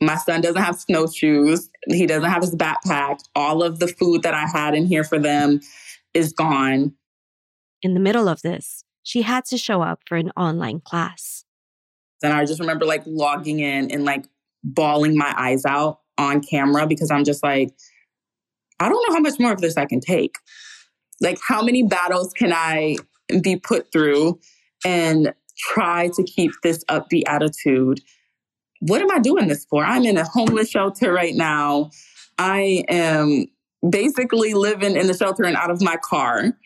My 0.00 0.16
son 0.16 0.40
doesn't 0.40 0.60
have 0.60 0.80
snowshoes. 0.80 1.70
He 1.86 2.06
doesn't 2.06 2.28
have 2.28 2.42
his 2.42 2.54
backpack. 2.54 3.20
All 3.36 3.62
of 3.62 3.78
the 3.78 3.86
food 3.86 4.22
that 4.24 4.34
I 4.34 4.46
had 4.46 4.74
in 4.74 4.86
here 4.86 5.04
for 5.04 5.18
them 5.18 5.60
is 6.12 6.32
gone. 6.32 6.94
In 7.82 7.94
the 7.94 8.00
middle 8.00 8.28
of 8.28 8.42
this, 8.42 8.84
she 9.02 9.22
had 9.22 9.44
to 9.46 9.58
show 9.58 9.82
up 9.82 10.00
for 10.06 10.16
an 10.16 10.30
online 10.36 10.80
class. 10.80 11.44
And 12.22 12.32
I 12.32 12.44
just 12.44 12.60
remember 12.60 12.84
like 12.84 13.02
logging 13.06 13.60
in 13.60 13.90
and 13.90 14.04
like 14.04 14.26
bawling 14.64 15.16
my 15.16 15.32
eyes 15.36 15.64
out 15.64 16.00
on 16.18 16.40
camera 16.40 16.86
because 16.86 17.10
I'm 17.10 17.24
just 17.24 17.42
like, 17.42 17.72
I 18.80 18.88
don't 18.88 19.04
know 19.08 19.14
how 19.14 19.20
much 19.20 19.38
more 19.38 19.52
of 19.52 19.60
this 19.60 19.76
I 19.76 19.86
can 19.86 20.00
take. 20.00 20.36
Like, 21.20 21.38
how 21.46 21.62
many 21.62 21.84
battles 21.84 22.32
can 22.32 22.52
I 22.52 22.96
be 23.40 23.56
put 23.56 23.92
through 23.92 24.40
and 24.84 25.32
try 25.56 26.08
to 26.14 26.22
keep 26.22 26.52
this 26.62 26.84
upbeat 26.84 27.24
attitude? 27.26 28.00
What 28.80 29.00
am 29.00 29.10
I 29.10 29.18
doing 29.18 29.48
this 29.48 29.64
for? 29.66 29.84
I'm 29.84 30.04
in 30.04 30.18
a 30.18 30.24
homeless 30.24 30.70
shelter 30.70 31.12
right 31.12 31.34
now. 31.34 31.90
I 32.38 32.84
am 32.88 33.46
basically 33.88 34.54
living 34.54 34.96
in 34.96 35.06
the 35.06 35.14
shelter 35.14 35.44
and 35.44 35.56
out 35.56 35.70
of 35.70 35.80
my 35.80 35.96
car. 35.96 36.56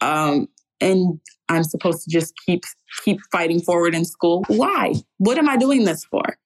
Um, 0.00 0.48
and 0.80 1.20
I'm 1.48 1.64
supposed 1.64 2.04
to 2.04 2.10
just 2.10 2.34
keep 2.44 2.64
keep 3.04 3.20
fighting 3.32 3.60
forward 3.60 3.94
in 3.94 4.04
school. 4.04 4.44
Why? 4.48 4.94
What 5.18 5.38
am 5.38 5.48
I 5.48 5.56
doing 5.56 5.84
this 5.84 6.04
for? 6.04 6.38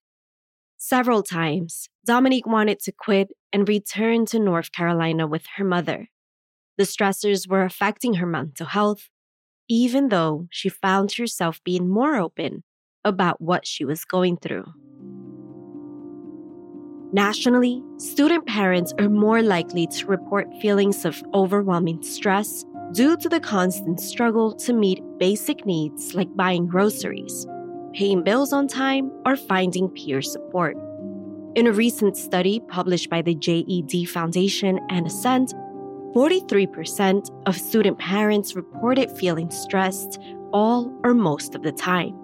Several 0.77 1.23
times, 1.23 1.89
Dominique 2.07 2.47
wanted 2.47 2.81
to 2.81 2.93
quit 2.93 3.33
and 3.53 3.69
return 3.69 4.25
to 4.27 4.39
North 4.39 4.73
Carolina 4.73 5.27
with 5.27 5.45
her 5.57 5.65
mother. 5.65 6.09
The 6.79 6.85
stressors 6.85 7.49
were 7.49 7.65
affecting 7.65 8.15
her 8.15 8.27
mental 8.27 8.67
health, 8.67 9.10
even 9.71 10.09
though 10.09 10.49
she 10.51 10.69
found 10.69 11.13
herself 11.13 11.63
being 11.63 11.89
more 11.89 12.17
open 12.17 12.65
about 13.05 13.41
what 13.41 13.65
she 13.65 13.85
was 13.85 14.05
going 14.05 14.37
through. 14.37 14.65
Nationally, 17.13 17.81
student 17.97 18.47
parents 18.47 18.93
are 18.99 19.09
more 19.09 19.43
likely 19.43 19.87
to 19.87 20.07
report 20.07 20.49
feelings 20.61 21.05
of 21.05 21.23
overwhelming 21.35 22.03
stress 22.03 22.65
due 22.93 23.17
to 23.17 23.29
the 23.29 23.39
constant 23.39 24.01
struggle 24.01 24.53
to 24.53 24.73
meet 24.73 25.01
basic 25.19 25.65
needs 25.65 26.15
like 26.15 26.35
buying 26.35 26.67
groceries, 26.67 27.47
paying 27.95 28.25
bills 28.25 28.53
on 28.53 28.67
time, 28.67 29.13
or 29.25 29.37
finding 29.37 29.89
peer 29.89 30.21
support. 30.21 30.77
In 31.55 31.69
a 31.69 31.73
recent 31.73 32.17
study 32.17 32.61
published 32.69 33.09
by 33.09 33.23
the 33.23 33.37
JED 33.37 34.09
Foundation 34.09 34.81
and 34.89 35.07
Ascend, 35.07 35.53
43% 36.15 37.31
of 37.47 37.57
student 37.57 37.99
parents 37.99 38.57
reported 38.57 39.11
feeling 39.17 39.51
stressed 39.51 40.19
all 40.53 40.93
or 41.05 41.15
most 41.15 41.55
of 41.55 41.63
the 41.63 41.71
time. 41.71 42.17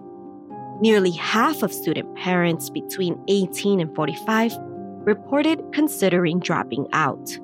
Nearly 0.80 1.12
half 1.12 1.62
of 1.62 1.72
student 1.72 2.12
parents 2.16 2.68
between 2.68 3.22
18 3.28 3.80
and 3.80 3.94
45 3.94 4.56
reported 5.06 5.62
considering 5.72 6.40
dropping 6.40 6.88
out. 6.92 7.38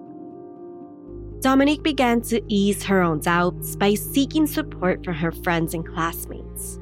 Dominique 1.41 1.83
began 1.83 2.21
to 2.23 2.43
ease 2.49 2.83
her 2.85 3.03
own 3.03 3.21
doubts 3.21 3.77
by 3.77 3.95
seeking 3.95 4.47
support 4.47 5.05
from 5.05 5.15
her 5.15 5.33
friends 5.33 5.75
and 5.75 5.87
classmates. 5.87 6.79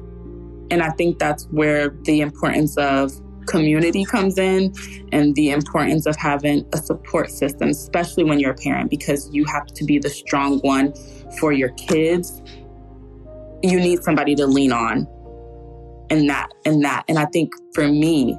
And 0.71 0.81
I 0.81 0.89
think 0.89 1.19
that's 1.19 1.45
where 1.51 1.89
the 2.03 2.21
importance 2.21 2.77
of 2.77 3.11
community 3.47 4.05
comes 4.05 4.37
in 4.37 4.73
and 5.11 5.35
the 5.35 5.51
importance 5.51 6.05
of 6.05 6.15
having 6.15 6.65
a 6.73 6.77
support 6.77 7.31
system, 7.31 7.69
especially 7.69 8.23
when 8.23 8.39
you're 8.39 8.51
a 8.51 8.55
parent, 8.55 8.89
because 8.89 9.29
you 9.31 9.45
have 9.45 9.67
to 9.67 9.83
be 9.83 9.99
the 9.99 10.09
strong 10.09 10.59
one 10.59 10.93
for 11.39 11.51
your 11.51 11.69
kids. 11.69 12.41
You 13.63 13.79
need 13.79 14.03
somebody 14.03 14.35
to 14.35 14.47
lean 14.47 14.71
on 14.71 15.07
and 16.09 16.29
that 16.29 16.49
and 16.65 16.83
that. 16.83 17.03
And 17.07 17.17
I 17.17 17.25
think 17.25 17.53
for 17.73 17.87
me, 17.87 18.37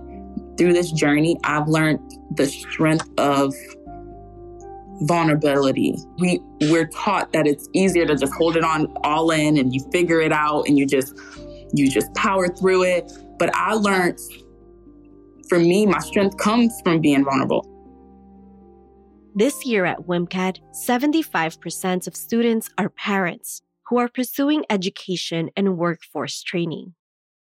through 0.57 0.75
this 0.75 0.93
journey, 0.93 1.37
I've 1.45 1.69
learned 1.69 2.01
the 2.37 2.47
strength 2.47 3.09
of 3.19 3.55
vulnerability. 5.03 5.97
We 6.19 6.41
we're 6.62 6.87
taught 6.87 7.33
that 7.33 7.47
it's 7.47 7.69
easier 7.73 8.07
to 8.07 8.17
just 8.17 8.33
hold 8.35 8.57
it 8.57 8.65
on 8.65 8.93
all 9.03 9.31
in 9.31 9.57
and 9.57 9.75
you 9.75 9.81
figure 9.91 10.21
it 10.21 10.33
out 10.33 10.69
and 10.69 10.79
you 10.79 10.87
just 10.87 11.19
you 11.73 11.91
just 11.91 12.12
power 12.15 12.49
through 12.49 12.85
it. 12.85 13.12
But 13.38 13.55
I 13.55 13.73
learned 13.73 14.19
for 15.53 15.59
me, 15.59 15.85
my 15.85 15.99
strength 15.99 16.38
comes 16.38 16.81
from 16.83 17.03
being 17.03 17.27
vulnerable. 17.27 17.69
This 19.35 19.67
year 19.67 19.85
at 19.85 19.99
WMCAT, 19.99 20.61
75% 20.73 22.07
of 22.07 22.17
students 22.17 22.71
are 22.79 22.88
parents 22.88 23.61
who 23.87 23.99
are 23.99 24.09
pursuing 24.09 24.65
education 24.71 25.51
and 25.55 25.77
workforce 25.77 26.43
training. 26.43 26.95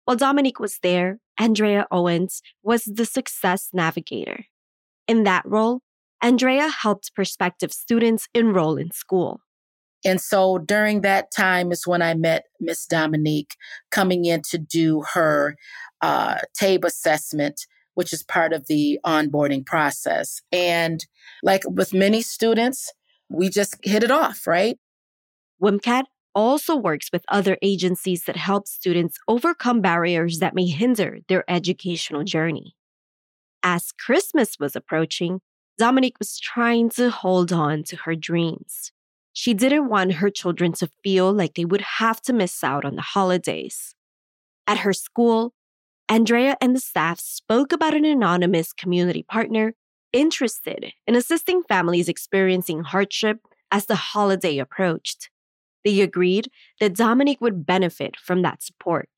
While 0.04 0.18
Dominique 0.18 0.60
was 0.60 0.80
there, 0.84 1.20
Andrea 1.38 1.88
Owens 1.92 2.42
was 2.62 2.84
the 2.84 3.06
success 3.06 3.70
navigator. 3.72 4.48
In 5.08 5.24
that 5.24 5.46
role, 5.46 5.80
Andrea 6.22 6.68
helped 6.68 7.16
prospective 7.16 7.72
students 7.72 8.28
enroll 8.34 8.76
in 8.76 8.92
school. 8.92 9.40
And 10.04 10.20
so 10.20 10.58
during 10.58 11.02
that 11.02 11.32
time 11.32 11.72
is 11.72 11.88
when 11.88 12.02
I 12.02 12.16
met 12.16 12.44
Miss 12.60 12.86
Dominique 12.86 13.56
coming 13.92 14.26
in 14.26 14.42
to 14.50 14.58
do 14.58 15.06
her 15.14 15.56
uh, 16.02 16.40
TABE 16.60 16.84
assessment, 16.84 17.66
which 17.96 18.14
is 18.14 18.24
part 18.24 18.54
of 18.54 18.68
the 18.68 19.00
onboarding 19.06 19.66
process. 19.66 20.42
And 20.52 21.06
like 21.42 21.64
with 21.68 21.94
many 21.94 22.22
students, 22.22 22.92
we 23.30 23.50
just 23.50 23.78
hit 23.84 24.04
it 24.04 24.12
off, 24.12 24.46
right? 24.48 24.78
WMCAT 25.62 26.04
also 26.36 26.76
works 26.76 27.10
with 27.14 27.24
other 27.28 27.58
agencies 27.62 28.24
that 28.26 28.36
help 28.36 28.68
students 28.68 29.18
overcome 29.28 29.82
barriers 29.82 30.40
that 30.40 30.56
may 30.56 30.66
hinder 30.66 31.20
their 31.28 31.44
educational 31.48 32.24
journey. 32.24 32.76
As 33.62 33.92
Christmas 33.92 34.58
was 34.60 34.76
approaching, 34.76 35.40
Dominique 35.78 36.20
was 36.20 36.40
trying 36.40 36.90
to 36.92 37.10
hold 37.10 37.54
on 37.54 37.84
to 37.84 37.96
her 37.98 38.16
dreams. 38.16 38.92
She 39.32 39.54
didn't 39.54 39.90
want 39.90 40.14
her 40.14 40.30
children 40.30 40.74
to 40.74 40.90
feel 41.04 41.34
like 41.34 41.56
they 41.56 41.66
would 41.66 41.82
have 42.00 42.22
to 42.24 42.34
miss 42.34 42.64
out 42.64 42.86
on 42.86 42.96
the 42.96 43.02
holidays. 43.02 43.96
At 44.68 44.80
her 44.80 44.94
school, 44.94 45.54
Andrea 46.10 46.58
and 46.62 46.76
the 46.76 46.80
staff 46.80 47.20
spoke 47.20 47.72
about 47.72 47.94
an 47.94 48.06
anonymous 48.06 48.74
community 48.74 49.24
partner 49.24 49.74
interested 50.12 50.94
in 51.08 51.16
assisting 51.16 51.64
families 51.64 52.08
experiencing 52.08 52.84
hardship 52.84 53.40
as 53.72 53.88
the 53.88 53.96
holiday 53.96 54.60
approached. 54.60 55.30
They 55.84 56.02
agreed 56.02 56.50
that 56.80 56.96
Dominique 56.96 57.42
would 57.42 57.66
benefit 57.66 58.16
from 58.18 58.42
that 58.44 58.64
support. 58.64 59.10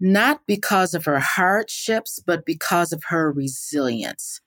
Not 0.00 0.42
because 0.46 0.94
of 0.94 1.04
her 1.06 1.18
hardships, 1.18 2.20
but 2.24 2.46
because 2.46 2.92
of 2.92 3.02
her 3.08 3.32
resilience. 3.32 4.40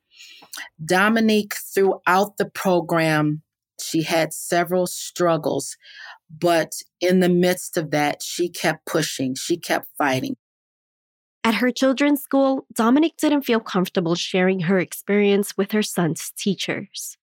Dominique, 0.83 1.55
throughout 1.73 2.37
the 2.37 2.49
program, 2.53 3.41
she 3.79 4.03
had 4.03 4.33
several 4.33 4.87
struggles, 4.87 5.75
but 6.29 6.73
in 7.01 7.19
the 7.19 7.29
midst 7.29 7.77
of 7.77 7.91
that, 7.91 8.23
she 8.23 8.47
kept 8.47 8.85
pushing, 8.85 9.35
she 9.35 9.57
kept 9.57 9.87
fighting. 9.97 10.37
At 11.43 11.55
her 11.55 11.71
children's 11.71 12.21
school, 12.21 12.67
Dominique 12.73 13.17
didn't 13.17 13.41
feel 13.43 13.59
comfortable 13.59 14.13
sharing 14.13 14.61
her 14.61 14.79
experience 14.79 15.57
with 15.57 15.71
her 15.71 15.81
son's 15.81 16.31
teachers. 16.37 17.17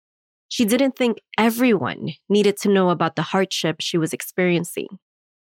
She 0.48 0.64
didn't 0.64 0.96
think 0.96 1.18
everyone 1.36 2.10
needed 2.28 2.56
to 2.58 2.68
know 2.68 2.90
about 2.90 3.16
the 3.16 3.22
hardship 3.22 3.76
she 3.80 3.98
was 3.98 4.12
experiencing. 4.12 4.86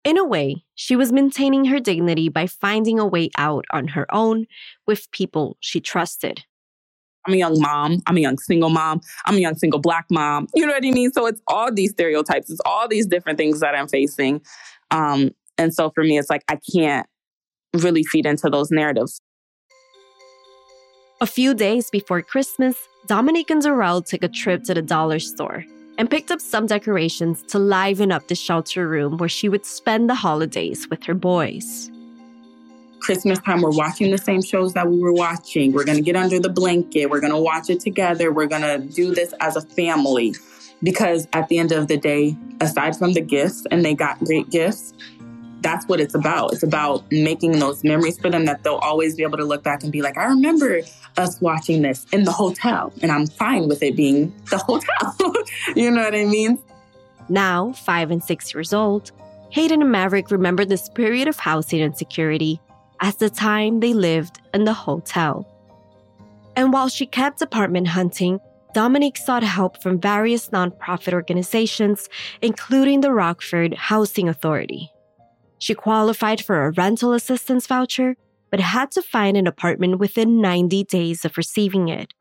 In 0.04 0.18
a 0.18 0.26
way, 0.26 0.66
she 0.76 0.96
was 0.96 1.14
maintaining 1.14 1.66
her 1.66 1.80
dignity 1.80 2.28
by 2.28 2.48
finding 2.48 3.00
a 3.00 3.06
way 3.06 3.30
out 3.38 3.66
on 3.72 3.90
her 3.90 4.14
own 4.14 4.46
with 4.86 5.10
people 5.12 5.56
she 5.62 5.80
trusted. 5.80 6.44
I'm 7.26 7.34
a 7.34 7.38
young 7.38 7.62
mom. 7.62 8.02
I'm 8.08 8.18
a 8.18 8.22
young 8.22 8.38
single 8.40 8.70
mom. 8.70 9.02
I'm 9.26 9.36
a 9.36 9.40
young 9.40 9.56
single 9.56 9.80
black 9.80 10.06
mom. 10.10 10.48
You 10.54 10.66
know 10.66 10.74
what 10.74 10.86
I 10.86 10.92
mean? 10.92 11.12
So 11.12 11.28
it's 11.28 11.42
all 11.48 11.72
these 11.72 11.92
stereotypes. 11.92 12.50
It's 12.50 12.62
all 12.66 12.88
these 12.88 13.06
different 13.06 13.38
things 13.38 13.60
that 13.60 13.76
I'm 13.76 13.88
facing. 13.88 14.42
Um, 14.92 15.32
and 15.58 15.74
so 15.74 15.92
for 15.92 16.04
me, 16.04 16.18
it's 16.18 16.30
like 16.30 16.44
I 16.50 16.58
can't 16.74 17.08
really 17.74 18.04
feed 18.04 18.26
into 18.26 18.50
those 18.50 18.72
narratives. 18.72 19.22
A 21.22 21.28
few 21.28 21.54
days 21.54 21.90
before 21.90 22.22
Christmas, 22.22 22.78
Dominique 23.06 23.50
and 23.50 23.62
Darrell 23.62 24.02
took 24.02 24.24
a 24.24 24.30
trip 24.30 24.64
to 24.64 24.74
the 24.74 24.82
dollar 24.82 25.20
store 25.20 25.66
and 25.98 26.10
picked 26.10 26.32
up 26.32 26.40
some 26.40 26.66
decorations 26.66 27.44
to 27.44 27.60
liven 27.60 28.12
up 28.12 28.28
the 28.30 28.36
shelter 28.36 28.88
room 28.88 29.18
where 29.18 29.28
she 29.28 29.50
would 29.50 29.66
spend 29.66 30.10
the 30.10 30.16
holidays 30.16 30.88
with 30.90 31.04
her 31.04 31.14
boys. 31.14 31.92
Christmas 33.02 33.40
time, 33.40 33.62
we're 33.62 33.72
watching 33.72 34.12
the 34.12 34.18
same 34.18 34.42
shows 34.42 34.74
that 34.74 34.88
we 34.90 34.98
were 35.00 35.14
watching. 35.14 35.74
We're 35.74 35.84
going 35.84 35.98
to 35.98 36.04
get 36.04 36.16
under 36.16 36.40
the 36.40 36.50
blanket. 36.50 37.08
We're 37.08 37.20
going 37.22 37.34
to 37.34 37.40
watch 37.40 37.70
it 37.70 37.80
together. 37.80 38.32
We're 38.32 38.48
going 38.48 38.62
to 38.62 38.78
do 38.94 39.14
this 39.14 39.34
as 39.42 39.56
a 39.56 39.62
family. 39.62 40.36
Because 40.82 41.28
at 41.34 41.50
the 41.50 41.58
end 41.58 41.74
of 41.74 41.90
the 41.90 41.98
day, 41.98 42.38
aside 42.62 42.96
from 42.96 43.12
the 43.12 43.22
gifts, 43.22 43.66
and 43.70 43.84
they 43.84 43.94
got 43.94 44.20
great 44.20 44.50
gifts, 44.50 44.94
that's 45.62 45.86
what 45.88 46.00
it's 46.00 46.16
about. 46.16 46.54
It's 46.54 46.64
about 46.64 47.04
making 47.12 47.60
those 47.60 47.84
memories 47.84 48.20
for 48.20 48.30
them 48.30 48.46
that 48.46 48.64
they'll 48.64 48.76
always 48.76 49.16
be 49.16 49.24
able 49.24 49.38
to 49.38 49.46
look 49.46 49.64
back 49.64 49.84
and 49.84 49.92
be 49.92 50.02
like, 50.02 50.18
I 50.18 50.26
remember 50.26 50.82
us 51.18 51.40
watching 51.42 51.82
this 51.82 52.06
in 52.12 52.24
the 52.24 52.32
hotel, 52.32 52.94
and 53.02 53.12
I'm 53.12 53.28
fine 53.28 53.68
with 53.68 53.84
it 53.84 53.96
being 53.96 54.34
the 54.50 54.58
hotel. 54.58 55.16
you 55.76 55.92
know 55.92 56.04
what 56.04 56.16
I 56.16 56.26
mean? 56.26 56.60
Now, 57.28 57.74
five 57.74 58.12
and 58.12 58.24
six 58.24 58.54
years 58.54 58.74
old, 58.74 59.12
Hayden 59.52 59.82
and 59.82 59.92
Maverick 59.92 60.32
remember 60.32 60.66
this 60.66 60.90
period 60.90 61.28
of 61.28 61.38
housing 61.38 61.80
insecurity 61.80 62.60
as 63.02 63.16
the 63.16 63.30
time 63.30 63.80
they 63.80 63.94
lived 63.94 64.40
in 64.54 64.66
the 64.66 64.74
hotel. 64.74 65.48
And 66.56 66.74
while 66.74 66.90
she 66.90 67.06
kept 67.06 67.42
apartment 67.42 67.88
hunting, 67.88 68.40
Dominique 68.74 69.18
sought 69.18 69.44
help 69.44 69.82
from 69.82 70.00
various 70.00 70.50
nonprofit 70.50 71.14
organizations, 71.14 72.08
including 72.42 73.02
the 73.02 73.12
Rockford 73.12 73.74
Housing 73.74 74.30
Authority. 74.30 74.92
She 75.60 75.76
qualified 75.76 76.44
for 76.44 76.66
a 76.66 76.72
rental 76.72 77.14
assistance 77.14 77.68
voucher, 77.68 78.16
but 78.50 78.60
had 78.60 78.92
to 78.92 79.02
find 79.02 79.38
an 79.38 79.46
apartment 79.48 80.00
within 80.00 80.42
90 80.42 80.84
days 80.86 81.26
of 81.26 81.38
receiving 81.38 81.90
it. 81.90 82.14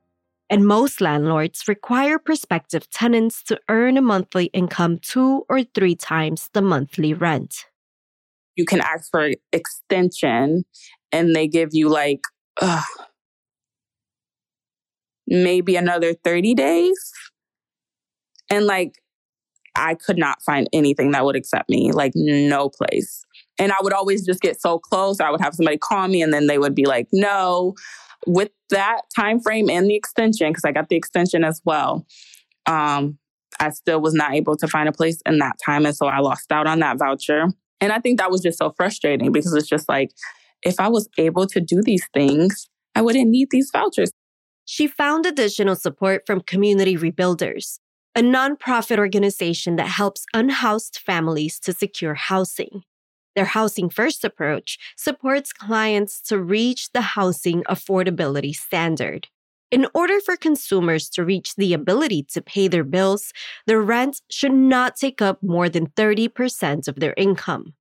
and 0.51 0.67
most 0.67 1.01
landlords 1.01 1.69
require 1.69 2.19
prospective 2.19 2.89
tenants 2.91 3.43
to 3.45 3.59
earn 3.69 3.97
a 3.97 4.03
monthly 4.03 4.47
income 4.47 4.99
two 4.99 5.45
or 5.49 5.63
three 5.63 5.95
times 5.95 6.51
the 6.55 6.63
monthly 6.63 7.13
rent. 7.15 7.67
You 8.57 8.65
can 8.65 8.81
ask 8.81 9.11
for 9.11 9.27
an 9.27 9.35
extension, 9.53 10.65
and 11.13 11.35
they 11.35 11.47
give 11.49 11.71
you 11.73 11.89
like 11.89 12.23
maybe 15.27 15.77
another 15.77 16.15
30 16.15 16.55
days. 16.55 17.13
And 18.51 18.67
like, 18.67 18.95
I 19.79 19.95
could 19.95 20.19
not 20.19 20.43
find 20.43 20.69
anything 20.73 21.13
that 21.13 21.25
would 21.25 21.37
accept 21.37 21.71
me, 21.71 21.93
like, 21.93 22.13
no 22.15 22.69
place. 22.69 23.25
And 23.59 23.73
I 23.73 23.77
would 23.81 23.93
always 23.93 24.27
just 24.27 24.41
get 24.41 24.61
so 24.61 24.79
close. 24.79 25.21
I 25.21 25.31
would 25.31 25.41
have 25.41 25.55
somebody 25.55 25.79
call 25.79 26.09
me, 26.09 26.21
and 26.21 26.35
then 26.35 26.49
they 26.49 26.59
would 26.59 26.75
be 26.75 26.87
like, 26.87 27.09
no. 27.13 27.75
With 28.27 28.51
that 28.71 29.03
time 29.15 29.41
frame 29.41 29.71
and 29.71 29.89
the 29.89 29.95
extension, 29.95 30.51
because 30.51 30.65
I 30.65 30.73
got 30.73 30.89
the 30.89 30.97
extension 30.97 31.45
as 31.45 31.63
well, 31.65 32.05
um, 32.67 33.19
I 33.61 33.71
still 33.71 34.01
was 34.01 34.15
not 34.15 34.35
able 34.35 34.57
to 34.57 34.69
find 34.69 34.89
a 34.89 34.93
place 34.93 35.21
in 35.25 35.39
that 35.39 35.57
time. 35.65 35.87
And 35.87 35.97
so 35.97 36.07
I 36.07 36.19
lost 36.19 36.51
out 36.51 36.67
on 36.67 36.81
that 36.81 36.99
voucher. 36.99 37.47
And 37.81 37.93
I 37.93 38.01
think 38.01 38.19
that 38.19 38.31
was 38.31 38.43
just 38.43 38.59
so 38.59 38.73
frustrating 38.77 39.31
because 39.33 39.55
it's 39.55 39.69
just 39.69 39.89
like, 39.89 40.11
if 40.63 40.81
I 40.81 40.89
was 40.89 41.09
able 41.17 41.47
to 41.47 41.61
do 41.61 41.81
these 41.83 42.07
things, 42.13 42.69
I 42.95 43.03
wouldn't 43.03 43.31
need 43.31 43.49
these 43.51 43.71
vouchers. 43.73 44.11
She 44.65 44.89
found 44.89 45.25
additional 45.25 45.77
support 45.77 46.25
from 46.27 46.41
Community 46.41 46.97
Rebuilders, 46.97 47.79
a 48.19 48.21
nonprofit 48.21 48.99
organization 48.99 49.77
that 49.77 49.87
helps 49.87 50.27
unhoused 50.35 50.99
families 51.07 51.61
to 51.61 51.73
secure 51.73 52.15
housing. 52.15 52.83
Their 53.37 53.45
Housing 53.45 53.89
First 53.89 54.25
approach 54.25 54.77
supports 54.97 55.53
clients 55.53 56.21
to 56.23 56.41
reach 56.41 56.91
the 56.93 57.01
housing 57.01 57.63
affordability 57.71 58.53
standard. 58.57 59.29
In 59.71 59.87
order 59.95 60.19
for 60.19 60.37
consumers 60.37 61.09
to 61.11 61.25
reach 61.25 61.55
the 61.55 61.73
ability 61.73 62.25
to 62.33 62.43
pay 62.43 62.67
their 62.67 62.83
bills, 62.83 63.33
the 63.69 63.79
rent 63.79 64.21
should 64.29 64.53
not 64.53 64.97
take 64.97 65.23
up 65.23 65.41
more 65.41 65.69
than 65.69 65.87
30% 65.87 66.89
of 66.89 66.97
their 66.97 67.15
income. 67.17 67.75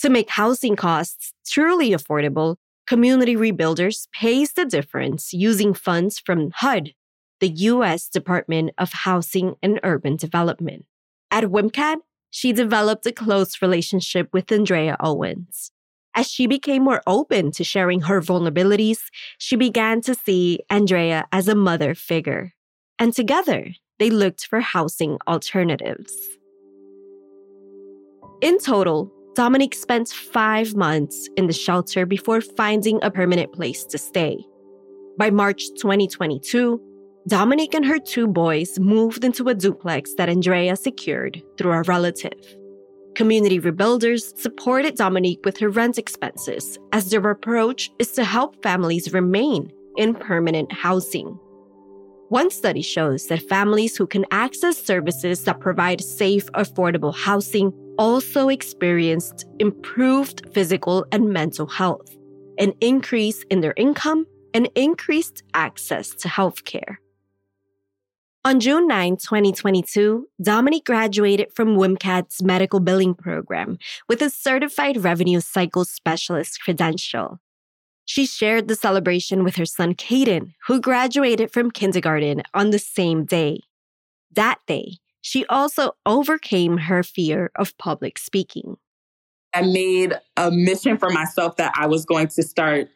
To 0.00 0.08
make 0.08 0.30
housing 0.30 0.74
costs 0.74 1.32
truly 1.46 1.90
affordable, 1.90 2.56
Community 2.88 3.36
Rebuilders 3.36 4.08
pays 4.12 4.54
the 4.54 4.64
difference 4.64 5.32
using 5.32 5.72
funds 5.72 6.18
from 6.18 6.50
HUD, 6.50 6.94
the 7.40 7.48
U.S. 7.48 8.08
Department 8.08 8.70
of 8.78 8.92
Housing 8.92 9.56
and 9.62 9.80
Urban 9.82 10.16
Development. 10.16 10.84
At 11.30 11.44
WMCAT, 11.44 11.98
she 12.30 12.52
developed 12.52 13.06
a 13.06 13.12
close 13.12 13.60
relationship 13.62 14.28
with 14.32 14.50
Andrea 14.50 14.96
Owens. 15.00 15.70
As 16.16 16.30
she 16.30 16.46
became 16.46 16.84
more 16.84 17.02
open 17.06 17.50
to 17.52 17.64
sharing 17.64 18.02
her 18.02 18.20
vulnerabilities, 18.20 18.98
she 19.38 19.56
began 19.56 20.00
to 20.02 20.14
see 20.14 20.60
Andrea 20.70 21.26
as 21.32 21.48
a 21.48 21.54
mother 21.54 21.94
figure. 21.94 22.52
And 22.98 23.12
together, 23.12 23.66
they 23.98 24.10
looked 24.10 24.46
for 24.46 24.60
housing 24.60 25.18
alternatives. 25.26 26.14
In 28.40 28.58
total, 28.58 29.12
Dominique 29.34 29.74
spent 29.74 30.08
five 30.08 30.76
months 30.76 31.28
in 31.36 31.48
the 31.48 31.52
shelter 31.52 32.06
before 32.06 32.40
finding 32.40 33.02
a 33.02 33.10
permanent 33.10 33.52
place 33.52 33.84
to 33.86 33.98
stay. 33.98 34.38
By 35.18 35.30
March 35.30 35.64
2022, 35.80 36.80
Dominique 37.26 37.72
and 37.74 37.86
her 37.86 37.98
two 37.98 38.26
boys 38.26 38.78
moved 38.78 39.24
into 39.24 39.48
a 39.48 39.54
duplex 39.54 40.12
that 40.18 40.28
Andrea 40.28 40.76
secured 40.76 41.42
through 41.56 41.72
a 41.72 41.82
relative. 41.82 42.38
Community 43.14 43.58
Rebuilders 43.58 44.36
supported 44.36 44.96
Dominique 44.96 45.40
with 45.42 45.56
her 45.56 45.70
rent 45.70 45.96
expenses, 45.96 46.78
as 46.92 47.08
their 47.08 47.26
approach 47.30 47.90
is 47.98 48.12
to 48.12 48.24
help 48.24 48.62
families 48.62 49.14
remain 49.14 49.72
in 49.96 50.14
permanent 50.14 50.70
housing. 50.70 51.28
One 52.28 52.50
study 52.50 52.82
shows 52.82 53.26
that 53.28 53.48
families 53.48 53.96
who 53.96 54.06
can 54.06 54.26
access 54.30 54.76
services 54.76 55.44
that 55.44 55.60
provide 55.60 56.02
safe, 56.02 56.52
affordable 56.52 57.14
housing 57.14 57.72
also 57.98 58.50
experienced 58.50 59.46
improved 59.60 60.52
physical 60.52 61.06
and 61.10 61.32
mental 61.32 61.68
health, 61.68 62.14
an 62.58 62.74
increase 62.82 63.44
in 63.44 63.62
their 63.62 63.74
income, 63.78 64.26
and 64.52 64.68
increased 64.74 65.42
access 65.54 66.10
to 66.10 66.28
healthcare. 66.28 66.96
On 68.46 68.60
June 68.60 68.86
9, 68.86 69.16
2022, 69.16 70.28
Dominique 70.42 70.84
graduated 70.84 71.50
from 71.54 71.76
WMCAT's 71.76 72.42
medical 72.42 72.78
billing 72.78 73.14
program 73.14 73.78
with 74.06 74.20
a 74.20 74.28
certified 74.28 75.02
revenue 75.02 75.40
cycle 75.40 75.86
specialist 75.86 76.60
credential. 76.60 77.40
She 78.04 78.26
shared 78.26 78.68
the 78.68 78.76
celebration 78.76 79.44
with 79.44 79.56
her 79.56 79.64
son 79.64 79.94
Caden, 79.94 80.52
who 80.66 80.78
graduated 80.78 81.54
from 81.54 81.70
kindergarten 81.70 82.42
on 82.52 82.68
the 82.68 82.78
same 82.78 83.24
day. 83.24 83.60
That 84.30 84.58
day, 84.66 84.98
she 85.22 85.46
also 85.46 85.92
overcame 86.04 86.76
her 86.76 87.02
fear 87.02 87.50
of 87.56 87.78
public 87.78 88.18
speaking. 88.18 88.76
I 89.54 89.62
made 89.62 90.12
a 90.36 90.50
mission 90.50 90.98
for 90.98 91.08
myself 91.08 91.56
that 91.56 91.72
I 91.78 91.86
was 91.86 92.04
going 92.04 92.28
to 92.28 92.42
start 92.42 92.90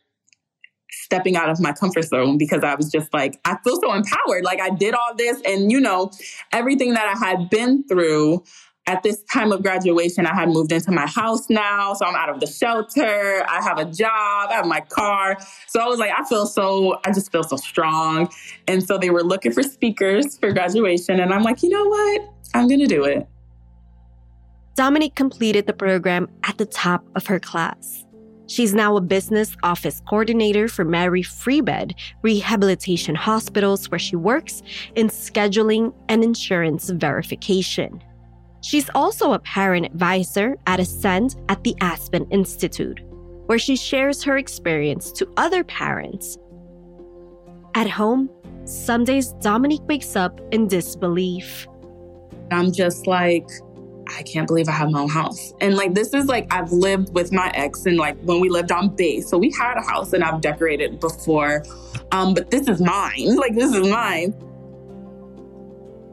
stepping 0.91 1.37
out 1.37 1.49
of 1.49 1.61
my 1.61 1.73
comfort 1.73 2.05
zone 2.05 2.39
because 2.39 2.65
I 2.65 2.75
was 2.75 2.91
just 2.91 3.13
like, 3.13 3.39
I 3.45 3.57
feel 3.65 3.81
so 3.81 3.93
empowered. 3.93 4.45
Like 4.45 4.61
I 4.61 4.71
did 4.71 4.95
all 4.95 5.15
this 5.17 5.41
and, 5.45 5.71
you 5.71 5.81
know, 5.81 6.11
everything 6.53 6.95
that 6.95 7.07
I 7.07 7.27
had 7.27 7.51
been 7.51 7.85
through 7.85 8.43
at 8.87 9.03
this 9.03 9.23
time 9.25 9.53
of 9.53 9.63
graduation, 9.63 10.25
I 10.25 10.35
had 10.35 10.49
moved 10.49 10.73
into 10.73 10.91
my 10.91 11.07
house 11.07 11.51
now. 11.51 11.93
So 11.93 12.07
I'm 12.07 12.15
out 12.15 12.31
of 12.31 12.41
the 12.41 12.47
shelter. 12.47 13.45
I 13.47 13.63
have 13.63 13.79
a 13.79 13.85
job. 13.85 14.49
I 14.51 14.55
have 14.55 14.67
my 14.67 14.81
car. 14.81 15.37
So 15.67 15.81
I 15.81 15.87
was 15.87 15.99
like, 15.99 16.11
I 16.17 16.25
feel 16.25 16.47
so, 16.47 16.99
I 17.05 17.13
just 17.13 17.31
feel 17.31 17.45
so 17.45 17.57
strong. 17.57 18.31
And 18.67 18.83
so 18.83 18.97
they 18.97 19.11
were 19.11 19.23
looking 19.23 19.53
for 19.53 19.63
speakers 19.63 20.39
for 20.39 20.53
graduation. 20.53 21.21
And 21.21 21.35
I'm 21.35 21.43
like, 21.43 21.63
you 21.63 21.69
know 21.69 21.85
what? 21.85 22.23
I'm 22.55 22.67
going 22.67 22.81
to 22.81 22.87
do 22.87 23.05
it. 23.05 23.29
Dominique 24.75 25.17
completed 25.17 25.67
the 25.67 25.75
program 25.75 26.29
at 26.45 26.57
the 26.57 26.65
top 26.65 27.05
of 27.15 27.27
her 27.27 27.41
class. 27.41 28.05
She's 28.49 28.75
now 28.75 28.97
a 28.97 29.01
business 29.03 29.55
office 29.63 30.01
coordinator 30.09 30.69
for 30.69 30.85
Mary 30.85 31.23
Free 31.23 31.61
Bed 31.61 31.95
Rehabilitation 32.23 33.15
Hospitals, 33.15 33.91
where 33.91 33.99
she 33.99 34.17
works 34.17 34.63
in 34.95 35.09
scheduling 35.09 35.93
and 36.09 36.25
insurance 36.25 36.89
verification. 36.89 38.03
She's 38.63 38.89
also 38.95 39.35
a 39.35 39.39
parent 39.39 39.87
advisor 39.87 40.57
at 40.67 40.81
Ascend 40.81 41.37
at 41.51 41.63
the 41.63 41.77
Aspen 41.83 42.27
Institute, 42.31 43.01
where 43.47 43.59
she 43.59 43.77
shares 43.77 44.23
her 44.23 44.39
experience 44.39 45.13
to 45.13 45.31
other 45.37 45.63
parents. 45.63 46.39
At 47.75 47.89
home, 47.89 48.31
some 48.65 49.05
days 49.05 49.35
Dominique 49.43 49.87
wakes 49.87 50.17
up 50.17 50.41
in 50.53 50.69
disbelief. 50.69 51.69
I'm 52.51 52.73
just 52.73 53.07
like, 53.07 53.47
I 54.09 54.23
can't 54.23 54.47
believe 54.47 54.69
I 54.69 54.73
have 54.73 54.91
my 54.91 55.01
own 55.01 55.09
house. 55.09 55.53
And 55.61 55.77
like, 55.77 55.95
this 55.95 56.15
is 56.15 56.27
like, 56.27 56.53
I've 56.53 56.73
lived 56.73 57.15
with 57.15 57.33
my 57.33 57.51
ex 57.55 57.87
and 57.87 57.97
like 57.97 58.19
when 58.23 58.41
we 58.41 58.49
lived 58.49 58.73
on 58.73 58.95
base. 58.95 59.29
So 59.29 59.39
we 59.39 59.53
had 59.53 59.77
a 59.77 59.83
house 59.83 60.13
and 60.13 60.25
I've 60.25 60.41
decorated 60.41 61.01
before. 61.01 61.65
Um, 62.13 62.35
but 62.35 62.51
this 62.51 62.69
is 62.69 62.81
mine. 62.81 63.37
Like, 63.37 63.55
this 63.55 63.75
is 63.75 63.87
mine. 63.89 64.35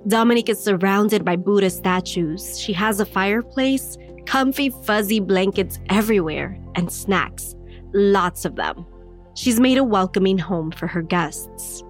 Dominique 0.08 0.50
is 0.50 0.60
surrounded 0.62 1.26
by 1.26 1.36
Buddha 1.36 1.70
statues. 1.70 2.60
She 2.60 2.74
has 2.74 3.00
a 3.00 3.06
fireplace, 3.06 3.98
comfy, 4.26 4.70
fuzzy 4.70 5.20
blankets 5.20 5.80
everywhere, 5.90 6.60
and 6.76 6.92
snacks. 6.92 7.56
Lots 7.94 8.46
of 8.46 8.56
them. 8.56 8.86
She's 9.36 9.60
made 9.60 9.78
a 9.78 9.84
welcoming 9.84 10.38
home 10.38 10.72
for 10.72 10.88
her 10.88 11.02
guests. 11.02 11.84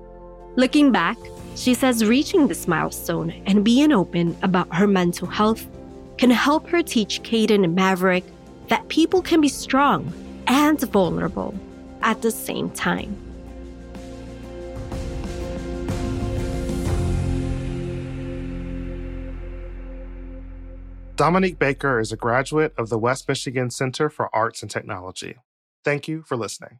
Looking 0.55 0.91
back, 0.91 1.17
she 1.55 1.73
says 1.73 2.05
reaching 2.05 2.47
this 2.47 2.67
milestone 2.67 3.31
and 3.45 3.65
being 3.65 3.91
open 3.91 4.37
about 4.41 4.73
her 4.73 4.87
mental 4.87 5.27
health 5.27 5.67
can 6.17 6.29
help 6.29 6.67
her 6.69 6.81
teach 6.81 7.21
Caden 7.23 7.63
and 7.63 7.75
Maverick 7.75 8.23
that 8.67 8.87
people 8.87 9.21
can 9.21 9.41
be 9.41 9.49
strong 9.49 10.11
and 10.47 10.79
vulnerable 10.79 11.53
at 12.01 12.21
the 12.21 12.31
same 12.31 12.69
time. 12.71 13.15
Dominique 21.15 21.57
Baker 21.57 21.99
is 21.99 22.11
a 22.11 22.17
graduate 22.17 22.73
of 22.77 22.89
the 22.89 22.99
West 22.99 23.29
Michigan 23.29 23.71
Center 23.71 24.09
for 24.09 24.33
Arts 24.35 24.61
and 24.61 24.69
Technology. 24.69 25.37
Thank 25.85 26.09
you 26.09 26.23
for 26.23 26.35
listening. 26.35 26.79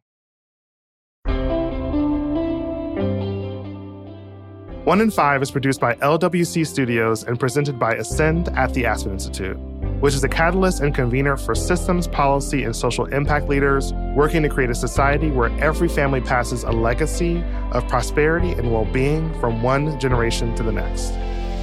One 4.86 5.00
in 5.00 5.10
Five 5.10 5.42
is 5.42 5.50
produced 5.50 5.80
by 5.80 5.96
LWC 5.96 6.64
Studios 6.64 7.24
and 7.24 7.40
presented 7.40 7.76
by 7.76 7.96
Ascend 7.96 8.50
at 8.50 8.72
the 8.72 8.86
Aspen 8.86 9.10
Institute, 9.10 9.56
which 9.98 10.14
is 10.14 10.22
a 10.22 10.28
catalyst 10.28 10.80
and 10.80 10.94
convener 10.94 11.36
for 11.36 11.56
systems, 11.56 12.06
policy, 12.06 12.62
and 12.62 12.76
social 12.76 13.06
impact 13.06 13.48
leaders 13.48 13.92
working 14.14 14.44
to 14.44 14.48
create 14.48 14.70
a 14.70 14.76
society 14.76 15.28
where 15.28 15.50
every 15.58 15.88
family 15.88 16.20
passes 16.20 16.62
a 16.62 16.70
legacy 16.70 17.42
of 17.72 17.84
prosperity 17.88 18.52
and 18.52 18.70
well 18.70 18.84
being 18.84 19.34
from 19.40 19.60
one 19.60 19.98
generation 19.98 20.54
to 20.54 20.62
the 20.62 20.70
next. 20.70 21.08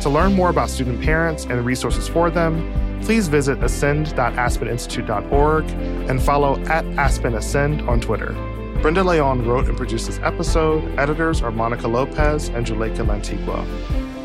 To 0.01 0.09
learn 0.09 0.33
more 0.33 0.49
about 0.49 0.69
student 0.69 1.01
parents 1.01 1.45
and 1.45 1.65
resources 1.65 2.09
for 2.09 2.29
them, 2.29 2.99
please 3.03 3.29
visit 3.29 3.63
ascend.aspeninstitute.org 3.63 5.69
and 6.09 6.21
follow 6.21 6.59
at 6.65 6.83
Aspen 6.97 7.35
Ascend 7.35 7.83
on 7.83 8.01
Twitter. 8.01 8.35
Brenda 8.83 8.99
León 8.99 9.45
wrote 9.47 9.69
and 9.69 9.77
produced 9.77 10.07
this 10.07 10.19
episode. 10.23 10.83
Editors 10.99 11.41
are 11.41 11.51
Monica 11.51 11.87
Lopez 11.87 12.49
and 12.49 12.65
Juleyka 12.65 12.97
Lantigua. 12.97 13.65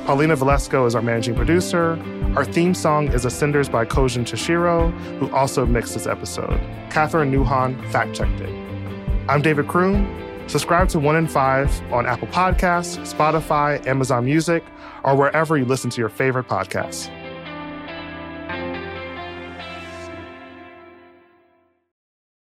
Paulina 0.04 0.34
Velasco 0.34 0.84
is 0.84 0.96
our 0.96 1.00
managing 1.00 1.36
producer. 1.36 1.92
Our 2.34 2.44
theme 2.44 2.74
song 2.74 3.06
is 3.12 3.24
Ascenders 3.24 3.70
by 3.70 3.84
Kojin 3.84 4.24
Tashiro, 4.26 4.90
who 5.20 5.30
also 5.30 5.64
mixed 5.64 5.94
this 5.94 6.08
episode. 6.08 6.58
Catherine 6.90 7.30
Newhan 7.30 7.80
fact 7.92 8.16
checked 8.16 8.40
it. 8.40 8.50
I'm 9.28 9.42
David 9.42 9.68
Kroon. 9.68 10.50
Subscribe 10.50 10.88
to 10.88 10.98
One 10.98 11.14
in 11.14 11.28
Five 11.28 11.70
on 11.92 12.04
Apple 12.04 12.26
Podcasts, 12.26 12.98
Spotify, 13.14 13.86
Amazon 13.86 14.24
Music, 14.24 14.64
or 15.04 15.14
wherever 15.14 15.56
you 15.56 15.66
listen 15.66 15.88
to 15.90 16.00
your 16.00 16.08
favorite 16.08 16.48
podcasts. 16.48 17.14